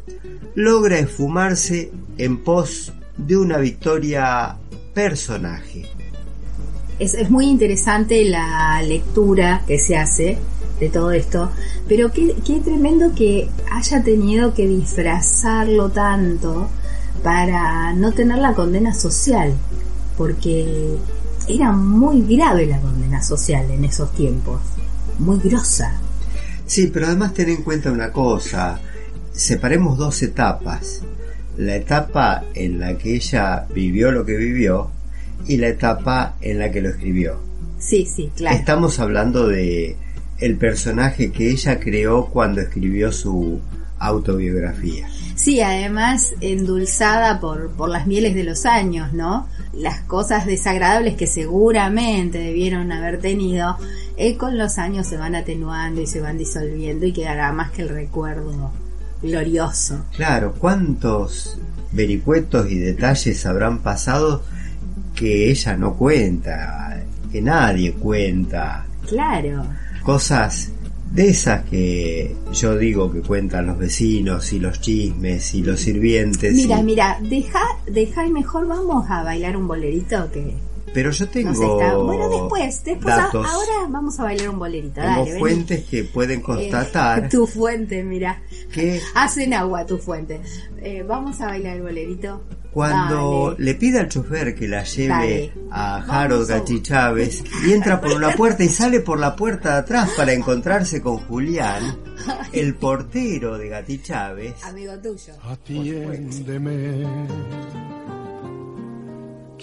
[0.55, 4.57] logra esfumarse en pos de una victoria
[4.93, 5.85] personaje.
[6.99, 10.37] Es, es, muy interesante la lectura que se hace
[10.79, 11.49] de todo esto,
[11.87, 16.69] pero qué, qué tremendo que haya tenido que disfrazarlo tanto
[17.23, 19.53] para no tener la condena social,
[20.17, 20.97] porque
[21.47, 24.61] era muy grave la condena social en esos tiempos,
[25.19, 25.99] muy grosa.
[26.65, 28.79] Sí, pero además ten en cuenta una cosa,
[29.33, 31.01] separemos dos etapas.
[31.57, 34.89] La etapa en la que ella vivió lo que vivió
[35.47, 37.39] y la etapa en la que lo escribió.
[37.77, 38.55] Sí, sí, claro.
[38.55, 39.97] Estamos hablando de
[40.39, 43.59] el personaje que ella creó cuando escribió su
[43.99, 45.07] autobiografía.
[45.35, 49.47] Sí, además endulzada por, por las mieles de los años, ¿no?
[49.73, 53.77] Las cosas desagradables que seguramente debieron haber tenido,
[54.17, 57.81] eh, con los años se van atenuando y se van disolviendo y quedará más que
[57.83, 58.71] el recuerdo
[59.23, 60.05] glorioso.
[60.15, 61.57] Claro, ¿cuántos
[61.91, 64.43] vericuetos y detalles habrán pasado
[65.15, 68.85] que ella no cuenta, que nadie cuenta?
[69.07, 69.65] Claro.
[70.03, 70.71] Cosas
[71.11, 76.53] de esas que yo digo que cuentan los vecinos y los chismes y los sirvientes.
[76.53, 76.83] Mira, y...
[76.83, 80.55] mira, deja, deja y mejor vamos a bailar un bolerito que
[80.93, 81.51] pero yo tengo.
[81.51, 81.95] Está...
[81.97, 85.01] Bueno, después, después datos, ahora vamos a bailar un bolerito.
[85.01, 85.89] Tengo Dale, fuentes vení.
[85.89, 87.23] que pueden constatar.
[87.23, 88.41] Eh, tu fuente, mira.
[88.71, 90.41] Que hacen agua tu fuente.
[90.81, 92.41] Eh, vamos a bailar el bolerito.
[92.71, 93.63] Cuando Dale.
[93.65, 95.53] le pide al chofer que la lleve Dale.
[95.71, 99.77] a Harold Gachi Chávez y entra por una puerta y sale por la puerta de
[99.79, 101.97] atrás para encontrarse con Julián,
[102.51, 104.55] el portero de Gati Chávez.
[104.63, 105.33] Amigo tuyo.
[105.43, 107.05] Atiéndeme.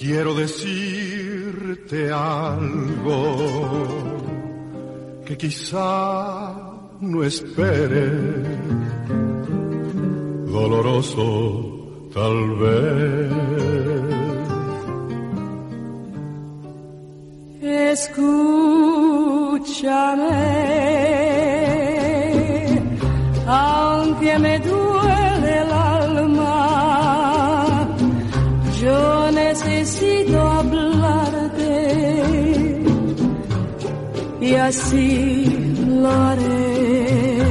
[0.00, 3.36] Quiero decirte algo
[5.26, 6.54] que quizá
[7.02, 8.10] no espere,
[10.46, 13.30] doloroso tal vez.
[17.92, 18.40] Escúchame,
[23.46, 24.99] aunque me duele
[29.50, 31.72] necesito hablarte
[34.40, 37.50] y así lo haré.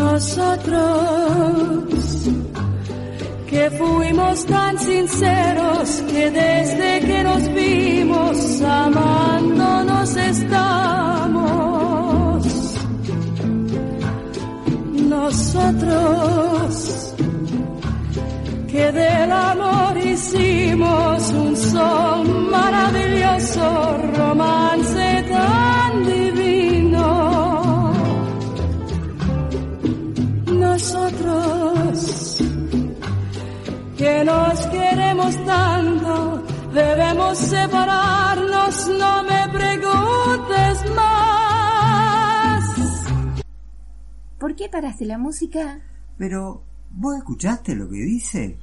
[0.00, 0.78] Nosotros
[3.48, 11.38] que fuimos tan sinceros que desde que nos vimos amándonos estamos.
[15.14, 16.07] Nosotros
[44.58, 45.80] qué paraste la música?
[46.18, 48.58] Pero, ¿vos escuchaste lo que dice?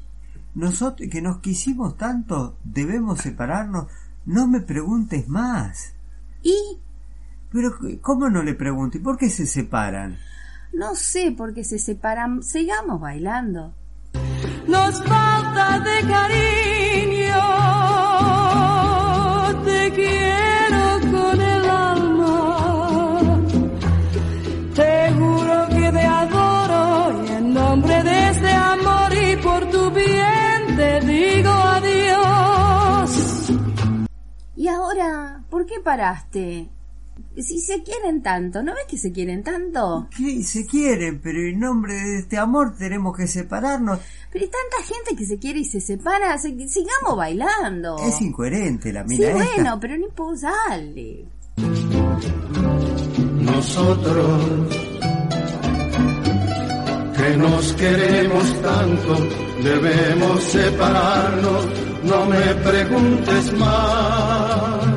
[0.53, 3.87] Nosotros que nos quisimos tanto, debemos separarnos.
[4.25, 5.93] No me preguntes más.
[6.43, 6.55] ¿Y?
[7.51, 8.97] Pero, ¿cómo no le pregunto?
[8.97, 10.17] ¿Y por qué se separan?
[10.73, 12.43] No sé por qué se separan.
[12.43, 13.73] Sigamos bailando.
[14.67, 16.74] Nos falta de cariño,
[35.65, 36.69] ¿Por qué paraste?
[37.37, 40.07] Si se quieren tanto, ¿no ves que se quieren tanto?
[40.15, 40.43] ¿Qué?
[40.43, 43.97] Se quieren, pero en nombre de este amor tenemos que separarnos.
[44.31, 46.37] Pero hay tanta gente que se quiere y se separa.
[46.37, 47.97] se- sigamos bailando.
[47.97, 49.43] Es incoherente la Sí, mina esta.
[49.55, 51.25] bueno, pero no importa, dale.
[53.41, 54.41] Nosotros
[57.17, 59.17] que nos queremos tanto,
[59.63, 61.65] debemos separarnos,
[62.03, 64.94] no me preguntes más.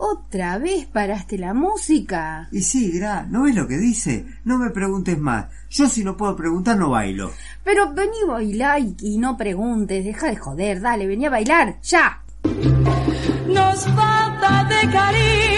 [0.00, 2.48] Otra vez paraste la música.
[2.52, 4.26] Y sí, Gra, ¿no ves lo que dice?
[4.44, 5.46] No me preguntes más.
[5.70, 7.32] Yo si no puedo preguntar no bailo.
[7.64, 11.80] Pero vení a bailar y, y no preguntes, deja de joder, dale, vení a bailar,
[11.82, 12.22] ya.
[12.44, 15.57] Nos falta de cariño,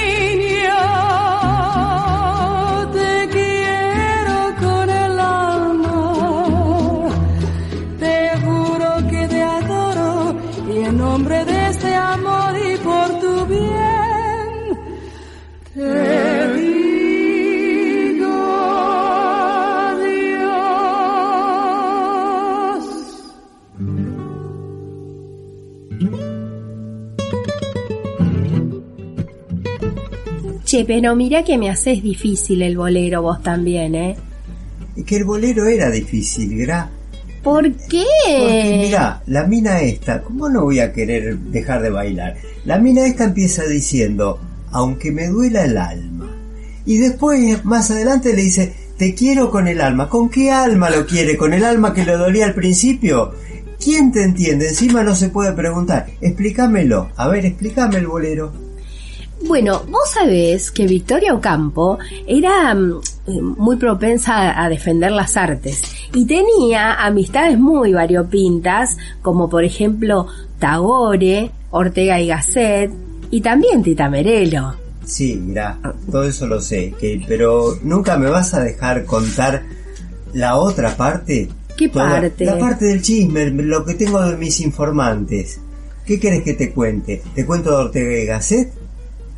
[30.81, 34.17] Che, pero mira que me haces difícil el bolero vos también, ¿eh?
[34.97, 36.89] Y que el bolero era difícil, Gra.
[37.43, 38.05] ¿Por qué?
[38.39, 42.37] Porque mirá, la mina esta, ¿cómo no voy a querer dejar de bailar?
[42.65, 46.35] La mina esta empieza diciendo, aunque me duela el alma.
[46.87, 50.09] Y después, más adelante, le dice, te quiero con el alma.
[50.09, 51.37] ¿Con qué alma lo quiere?
[51.37, 53.35] ¿Con el alma que le dolía al principio?
[53.83, 54.69] ¿Quién te entiende?
[54.69, 56.07] Encima no se puede preguntar.
[56.23, 57.11] Explícamelo.
[57.17, 58.70] A ver, explícame el bolero.
[59.51, 65.83] Bueno, vos sabés que Victoria Ocampo era mm, eh, muy propensa a, defender las artes
[66.15, 70.29] y tenía amistades muy variopintas, como por ejemplo
[70.61, 72.93] Tagore, Ortega y Gasset
[73.33, 74.77] y también Tita Merelo.
[75.05, 76.95] Sí, mira, todo eso lo sé,
[77.27, 79.65] pero nunca me vas a dejar contar
[80.33, 81.49] la otra parte.
[81.77, 82.45] ¿Qué parte?
[82.45, 85.61] La parte del chisme, lo que tengo de mis informantes.
[86.07, 87.21] ¿Qué querés que te cuente?
[87.35, 88.80] ¿Te cuento de Ortega y Gasset?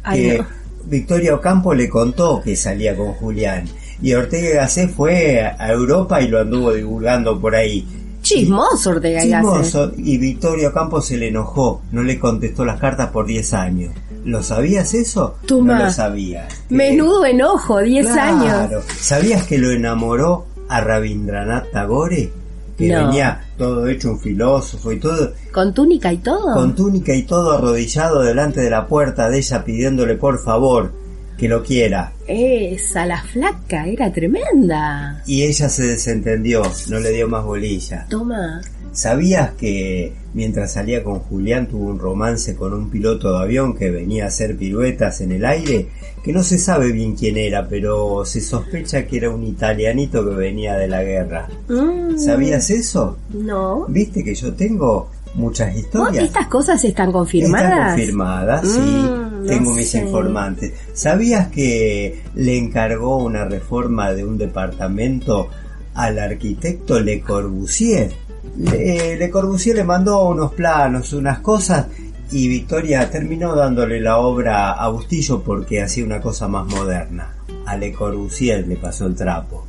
[0.03, 0.47] Ay, no.
[0.85, 3.65] Victoria Ocampo le contó que salía con Julián.
[4.03, 7.87] Y Ortega Gasset fue a Europa y lo anduvo divulgando por ahí.
[8.21, 9.21] Chismoso Ortega.
[9.23, 13.93] Chismoso, y Victoria Ocampo se le enojó, no le contestó las cartas por 10 años.
[14.25, 15.37] ¿Lo sabías eso?
[15.47, 15.79] Toma.
[15.79, 16.65] No lo sabías.
[16.69, 18.45] Menudo enojo, 10 años.
[18.45, 18.83] Claro.
[19.01, 22.31] ¿Sabías que lo enamoró a Rabindranath Tagore?
[22.79, 23.07] Que No.
[23.07, 26.53] venía todo hecho un filósofo y todo, ¿Con túnica y todo?
[26.53, 30.93] con túnica y todo arrodillado delante de la puerta de ella pidiéndole por favor
[31.39, 32.13] que lo quiera.
[32.27, 35.23] Esa, la flaca, era tremenda.
[35.27, 38.07] Y ella se desentendió, no le dio más bolilla.
[38.11, 38.61] Toma.
[38.93, 43.91] ¿Sabías que mientras salía con Julián tuvo un romance con un piloto de avión que
[43.91, 45.89] venía a hacer piruetas en el aire?
[46.23, 50.35] Que no se sabe bien quién era, pero se sospecha que era un italianito que
[50.37, 51.49] venía de la guerra.
[51.69, 53.17] Mm, ¿Sabías eso?
[53.33, 53.87] No.
[53.89, 56.25] ¿Viste que yo tengo muchas ¿Vos historias?
[56.25, 57.65] ¿Estas cosas están confirmadas?
[57.73, 58.79] Están confirmadas, sí.
[58.79, 59.99] Mm, no Tengo mis sé.
[60.01, 60.73] informantes.
[60.93, 65.49] ¿Sabías que le encargó una reforma de un departamento
[65.95, 68.13] al arquitecto Le Corbusier?
[68.57, 71.87] Le, Le Corbusier le mandó unos planos, unas cosas
[72.33, 77.35] y Victoria terminó dándole la obra a Bustillo porque hacía una cosa más moderna.
[77.67, 79.67] A Le Corbusier le pasó el trapo.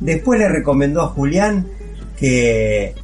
[0.00, 1.66] Después le recomendó a Julián
[2.18, 2.94] que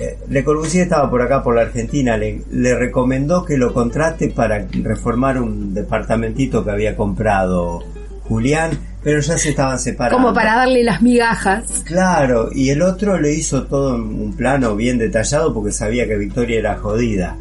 [0.00, 4.28] eh, Le Corbusier estaba por acá por la Argentina, le, le recomendó que lo contrate
[4.28, 7.84] para reformar un departamentito que había comprado
[8.24, 10.16] Julián, pero ya se estaban separando.
[10.16, 11.82] Como para darle las migajas.
[11.84, 16.16] Claro, y el otro le hizo todo en un plano bien detallado porque sabía que
[16.16, 17.36] Victoria era jodida.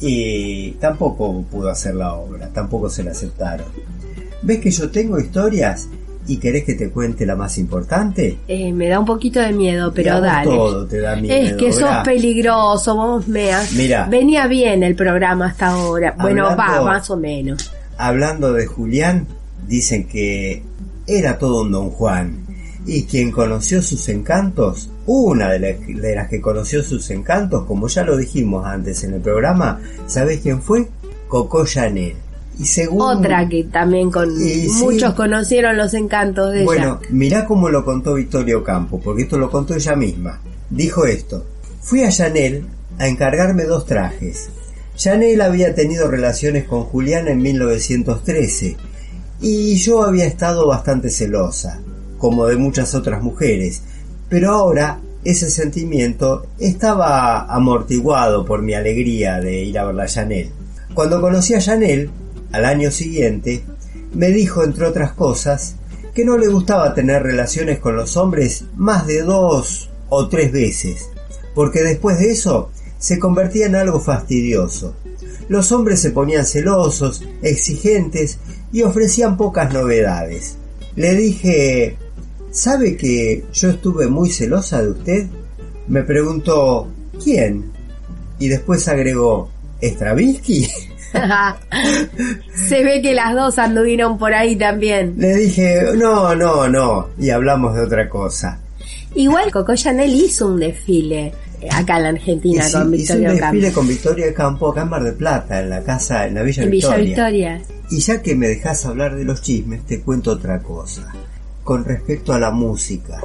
[0.00, 3.66] Y tampoco pudo hacer la obra, tampoco se la aceptaron.
[4.42, 5.88] ¿Ves que yo tengo historias
[6.28, 8.38] y querés que te cuente la más importante?
[8.46, 10.50] Eh, me da un poquito de miedo, pero dale.
[10.50, 11.34] todo te da miedo.
[11.34, 12.04] es que sos ¿verdad?
[12.04, 13.72] peligroso, vos me has...
[13.72, 14.06] Mira.
[14.06, 16.14] Venía bien el programa hasta ahora.
[16.20, 17.72] Bueno, va, más o menos.
[17.96, 19.26] Hablando de Julián,
[19.66, 20.62] dicen que
[21.06, 22.44] era todo un don Juan.
[22.86, 27.88] Y quien conoció sus encantos, una de, la- de las que conoció sus encantos, como
[27.88, 30.88] ya lo dijimos antes en el programa, ¿sabés quién fue?
[31.28, 32.14] Coco Chanel.
[32.58, 33.02] Y según...
[33.02, 34.82] Otra que también con Y sí.
[34.82, 37.08] muchos conocieron los encantos de Bueno, ella.
[37.12, 40.40] mirá cómo lo contó Victoria Ocampo, porque esto lo contó ella misma.
[40.70, 41.44] Dijo esto,
[41.82, 42.64] fui a Chanel
[42.98, 44.48] a encargarme dos trajes.
[44.94, 48.76] Chanel había tenido relaciones con Julián en 1913
[49.40, 51.80] y yo había estado bastante celosa,
[52.18, 53.82] como de muchas otras mujeres,
[54.28, 60.50] pero ahora ese sentimiento estaba amortiguado por mi alegría de ir a ver a Chanel.
[60.94, 62.10] Cuando conocí a Chanel,
[62.52, 63.62] al año siguiente,
[64.14, 65.76] me dijo, entre otras cosas,
[66.14, 71.10] que no le gustaba tener relaciones con los hombres más de dos o tres veces,
[71.54, 74.94] porque después de eso se convertía en algo fastidioso.
[75.48, 78.38] Los hombres se ponían celosos, exigentes
[78.76, 80.58] y ofrecían pocas novedades.
[80.96, 81.96] Le dije,
[82.50, 85.26] ¿sabe que yo estuve muy celosa de usted?
[85.88, 86.86] Me preguntó,
[87.24, 87.72] ¿quién?
[88.38, 89.48] Y después agregó,
[89.82, 90.68] ¿Stravinsky?
[92.68, 95.14] Se ve que las dos anduvieron por ahí también.
[95.16, 98.60] Le dije, no, no, no, y hablamos de otra cosa.
[99.14, 101.32] Igual Coco Chanel hizo un desfile
[101.70, 103.74] acá en la Argentina Y con hizo un Victoria desfile Ocampo.
[103.80, 106.70] con Victoria Campo acá en Mar del Plata, en la casa, en la Villa En
[106.70, 107.56] Villa Victoria.
[107.56, 107.62] Victoria.
[107.90, 111.12] Y ya que me dejas hablar de los chismes, te cuento otra cosa.
[111.62, 113.20] Con respecto a la música.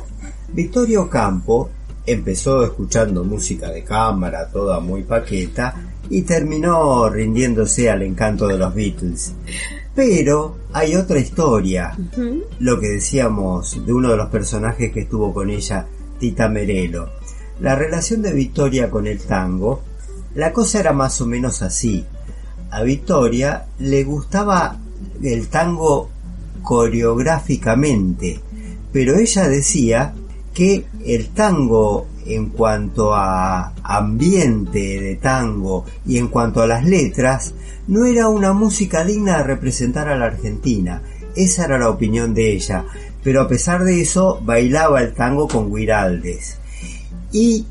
[0.54, 1.70] Victoria Ocampo
[2.06, 5.76] empezó escuchando música de cámara, toda muy paqueta,
[6.10, 9.34] y terminó rindiéndose al encanto de los Beatles.
[9.96, 11.96] Pero hay otra historia,
[12.60, 15.86] lo que decíamos de uno de los personajes que estuvo con ella,
[16.20, 17.10] Tita Merelo.
[17.62, 19.84] La relación de Victoria con el tango,
[20.34, 22.04] la cosa era más o menos así.
[22.72, 24.80] A Victoria le gustaba
[25.22, 26.10] el tango
[26.64, 28.40] coreográficamente,
[28.92, 30.16] pero ella decía
[30.56, 37.54] que el tango en cuanto a ambiente de tango y en cuanto a las letras
[37.88, 41.04] no era una música digna de representar a la Argentina.
[41.36, 42.86] Esa era la opinión de ella,
[43.24, 46.61] pero a pesar de eso bailaba el tango con Guiraldes
[47.32, 47.66] y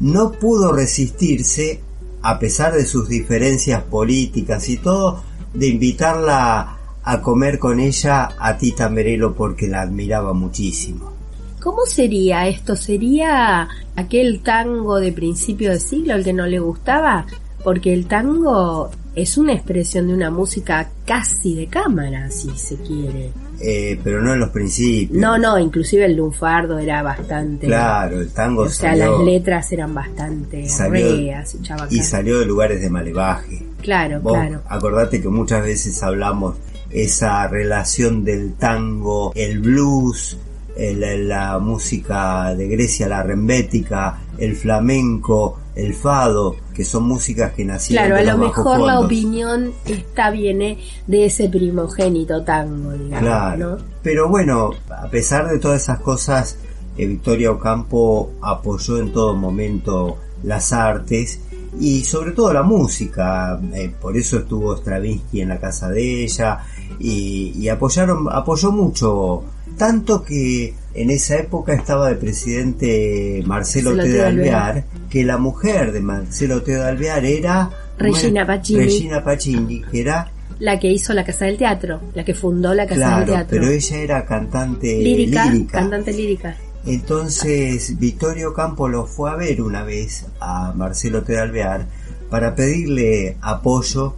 [0.00, 1.80] no pudo resistirse,
[2.22, 5.22] a pesar de sus diferencias políticas y todo,
[5.54, 11.12] de invitarla a comer con ella a Tita Merelo porque la admiraba muchísimo.
[11.60, 12.76] ¿Cómo sería esto?
[12.76, 17.26] ¿Sería aquel tango de principio de siglo el que no le gustaba?
[17.64, 23.30] Porque el tango es una expresión de una música casi de cámara, si se quiere.
[23.60, 25.18] Eh, pero no en los principios.
[25.18, 27.66] No, no, inclusive el lunfardo era bastante...
[27.66, 31.56] Claro, el tango O sea, las letras eran bastante Salió- reas
[31.90, 33.66] y salió de lugares de malevaje.
[33.82, 34.62] Claro, Vos claro.
[34.68, 36.56] acordate que muchas veces hablamos
[36.90, 40.38] esa relación del tango, el blues,
[40.76, 47.64] el- la música de Grecia, la rembética, el flamenco, el fado, que son músicas que
[47.64, 53.70] nacieron Claro, a lo mejor la opinión está viene de ese primogénito tango, digamos, Claro.
[53.70, 53.84] ¿no?
[54.02, 56.56] Pero bueno, a pesar de todas esas cosas,
[56.96, 61.40] eh, Victoria Ocampo apoyó en todo momento las artes
[61.80, 63.60] y sobre todo la música.
[63.74, 66.58] eh, por eso estuvo Stravinsky en la casa de ella
[66.98, 69.44] y, y apoyaron, apoyó mucho.
[69.76, 74.08] Tanto que en esa época estaba de presidente Marcelo, T.
[74.08, 76.72] De Alvear, que la mujer de Marcelo T.
[76.72, 78.80] de Alvear era Regina Pacini.
[78.84, 80.30] Regina Pacini, que era
[80.60, 83.48] La que hizo la Casa del Teatro, la que fundó la Casa del Claro, Teatro.
[83.50, 85.78] pero ella era cantante lírica, lírica.
[85.78, 86.56] cantante lírica.
[86.86, 91.32] Entonces Victorio Campo lo fue a ver una vez a Marcelo T.
[91.32, 91.86] de Alvear
[92.30, 94.14] para pedirle apoyo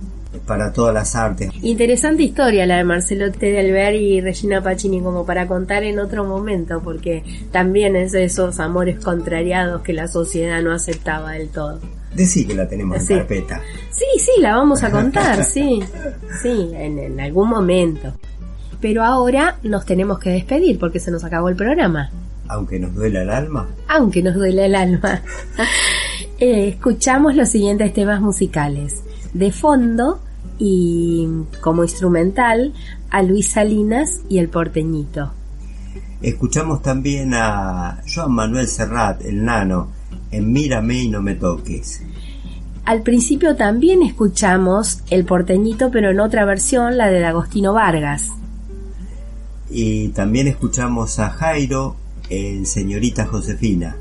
[0.46, 1.50] para todas las artes.
[1.62, 3.50] Interesante historia la de Marcelo T.
[3.50, 7.22] de Alvear y Regina Pacini como para contar en otro momento, porque
[7.52, 11.78] también es de esos amores contrariados que la sociedad no aceptaba del todo.
[12.14, 13.60] Decí que la tenemos en carpeta.
[13.90, 15.80] Sí, sí, la vamos a contar, sí,
[16.42, 18.12] sí, en, en algún momento.
[18.80, 22.10] Pero ahora nos tenemos que despedir porque se nos acabó el programa,
[22.48, 23.68] Aunque nos duela el alma.
[23.88, 25.22] aunque nos duele el alma.
[26.42, 29.02] Eh, escuchamos los siguientes temas musicales.
[29.34, 30.20] De fondo
[30.58, 31.26] y
[31.60, 32.72] como instrumental
[33.10, 35.32] a Luis Salinas y el porteñito.
[36.22, 39.88] Escuchamos también a Joan Manuel Serrat, el nano,
[40.30, 42.02] en Mírame y no me toques.
[42.84, 48.30] Al principio también escuchamos el porteñito, pero en otra versión, la de Agostino Vargas.
[49.70, 51.96] Y también escuchamos a Jairo
[52.28, 53.96] en Señorita Josefina.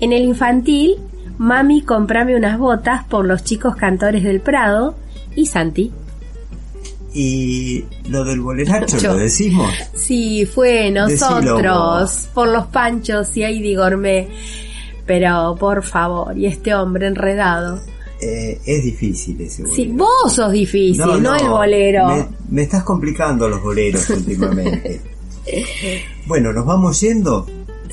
[0.00, 0.96] En el infantil,
[1.38, 4.94] Mami, comprame unas botas por los chicos cantores del Prado
[5.34, 5.92] y Santi.
[7.12, 9.72] Y lo del boleracho, ¿lo decimos?
[9.94, 14.28] Sí, fue nosotros, por los panchos y Heidi Gourmet.
[15.06, 17.80] Pero, por favor, y este hombre enredado.
[18.20, 19.76] Eh, es difícil ese bolero.
[19.76, 22.08] Sí, vos sos difícil, no, el bolero.
[22.08, 25.00] Me, me estás complicando los boleros últimamente.
[26.26, 27.46] bueno, ¿nos vamos yendo?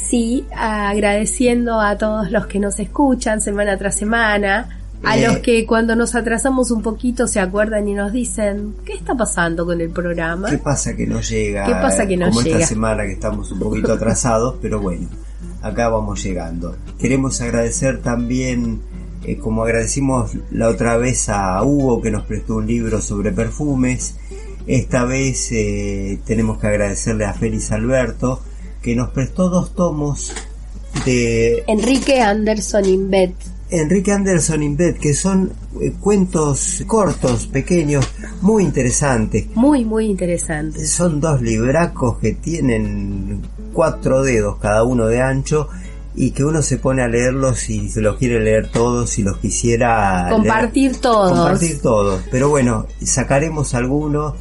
[0.09, 5.95] Sí, agradeciendo a todos los que nos escuchan semana tras semana, a los que cuando
[5.95, 10.49] nos atrasamos un poquito se acuerdan y nos dicen, ¿qué está pasando con el programa?
[10.49, 11.65] ¿Qué pasa que no llega?
[11.65, 12.57] ¿Qué pasa que no Como llega?
[12.57, 15.07] esta semana que estamos un poquito atrasados, pero bueno,
[15.61, 16.75] acá vamos llegando.
[16.99, 18.81] Queremos agradecer también,
[19.23, 24.15] eh, como agradecimos la otra vez a Hugo que nos prestó un libro sobre perfumes,
[24.67, 28.41] esta vez eh, tenemos que agradecerle a Félix Alberto
[28.81, 30.33] que nos prestó dos tomos
[31.05, 33.33] de Enrique Anderson Invet.
[33.69, 38.05] Enrique Anderson Inbed, que son eh, cuentos cortos, pequeños,
[38.41, 39.45] muy interesantes.
[39.55, 40.85] Muy, muy interesante.
[40.85, 45.69] Son dos libracos que tienen cuatro dedos cada uno de ancho
[46.13, 49.37] y que uno se pone a leerlos si se los quiere leer todos, si los
[49.37, 51.31] quisiera leer- Compartir todos.
[51.31, 52.21] compartir todos.
[52.29, 54.33] Pero bueno, sacaremos algunos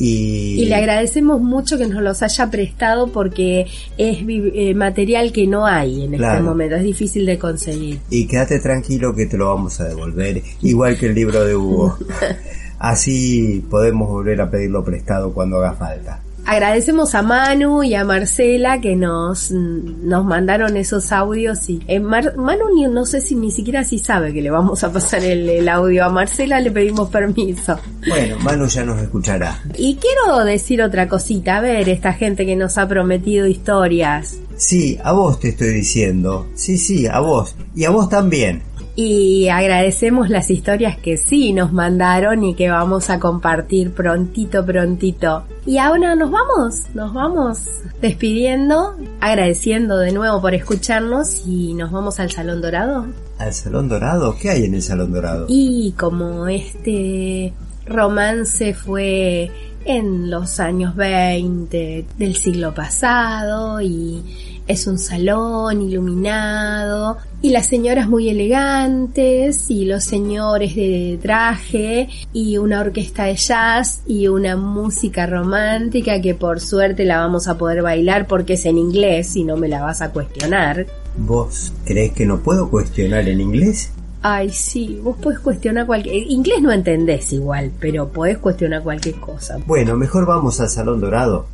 [0.00, 3.66] y, Y le agradecemos mucho que nos los haya prestado porque
[3.98, 6.42] es eh, material que no hay en este Claro.
[6.44, 7.98] momento, es difícil de conseguir.
[8.10, 11.96] y quédate tranquilo que te lo vamos a devolver, igual que el libro de Hugo.
[12.78, 16.22] Así podemos volver a pedirlo prestado cuando haga falta.
[16.50, 22.34] Agradecemos a Manu y a Marcela que nos, nos mandaron esos audios y eh, Mar-
[22.36, 25.48] Manu ni- no sé si ni siquiera si sabe que le vamos a pasar el,
[25.48, 27.78] el audio a Marcela, le pedimos permiso.
[28.08, 29.62] Bueno, Manu ya nos escuchará.
[29.76, 34.36] Y quiero decir otra cosita, a ver, esta gente que nos ha prometido historias.
[34.56, 36.48] Sí, a vos te estoy diciendo.
[36.56, 37.54] Sí, sí, a vos.
[37.76, 38.62] Y a vos también.
[38.96, 45.44] Y agradecemos las historias que sí nos mandaron y que vamos a compartir prontito, prontito.
[45.64, 47.58] Y ahora nos vamos, nos vamos
[48.00, 53.06] despidiendo, agradeciendo de nuevo por escucharnos y nos vamos al Salón Dorado.
[53.38, 54.36] ¿Al Salón Dorado?
[54.40, 55.46] ¿Qué hay en el Salón Dorado?
[55.48, 57.52] Y como este
[57.86, 59.50] romance fue
[59.84, 68.08] en los años 20 del siglo pasado y es un salón iluminado y las señoras
[68.08, 75.26] muy elegantes y los señores de traje y una orquesta de jazz y una música
[75.26, 79.56] romántica que por suerte la vamos a poder bailar porque es en inglés y no
[79.56, 80.86] me la vas a cuestionar.
[81.16, 83.92] ¿Vos crees que no puedo cuestionar en inglés?
[84.22, 86.30] Ay, sí, vos podés cuestionar cualquier...
[86.30, 89.56] Inglés no entendés igual, pero podés cuestionar cualquier cosa.
[89.66, 91.46] Bueno, mejor vamos al Salón Dorado.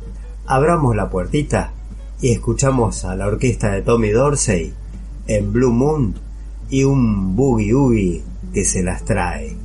[0.45, 1.71] Abramos la puertita
[2.21, 4.73] y escuchamos a la orquesta de Tommy Dorsey
[5.27, 6.15] en Blue Moon
[6.69, 9.55] y un boogie oogie que se las trae.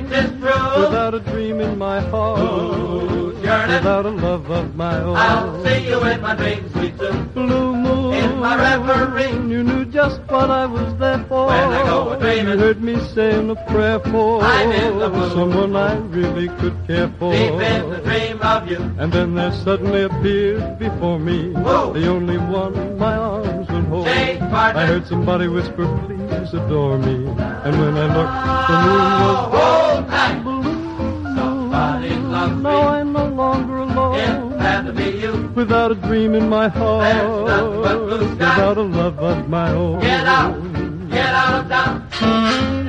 [0.00, 3.74] This without a dream in my heart, Who's yearning?
[3.76, 5.16] without a love of my own.
[5.16, 6.96] I'll see you in my dreams, sweet.
[7.34, 9.30] Blue moon, In my reverie.
[9.50, 11.46] you knew just what I was there for.
[11.46, 12.52] When I go a-dreaming.
[12.52, 15.32] you heard me saying a prayer for I'm in the mood.
[15.32, 17.32] someone I really could care for.
[17.32, 18.78] Deep in the dream of you.
[18.98, 21.92] And then there suddenly appeared before me Whoa.
[21.92, 24.06] the only one my arms would hold.
[24.08, 27.26] I heard somebody whisper, please adore me.
[27.64, 28.38] And when I looked,
[28.68, 29.60] the moon was Hold tight.
[29.62, 29.62] blue.
[29.62, 29.81] So
[32.50, 34.50] Now I'm no longer alone.
[34.50, 35.52] glad to be you.
[35.54, 37.14] Without a dream in my heart.
[37.44, 40.00] Without a love of my own.
[40.00, 42.81] Get out, get out of town.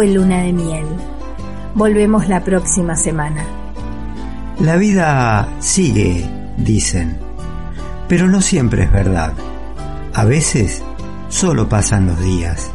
[0.00, 0.86] Fue Luna de Miel,
[1.74, 3.44] Volvemos la próxima semana.
[4.58, 6.26] La vida sigue,
[6.56, 7.18] dicen,
[8.08, 9.34] pero no siempre es verdad.
[10.14, 10.82] A veces
[11.28, 12.70] solo pasan los días.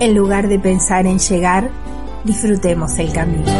[0.00, 1.68] En lugar de pensar en llegar,
[2.24, 3.57] disfrutemos el camino.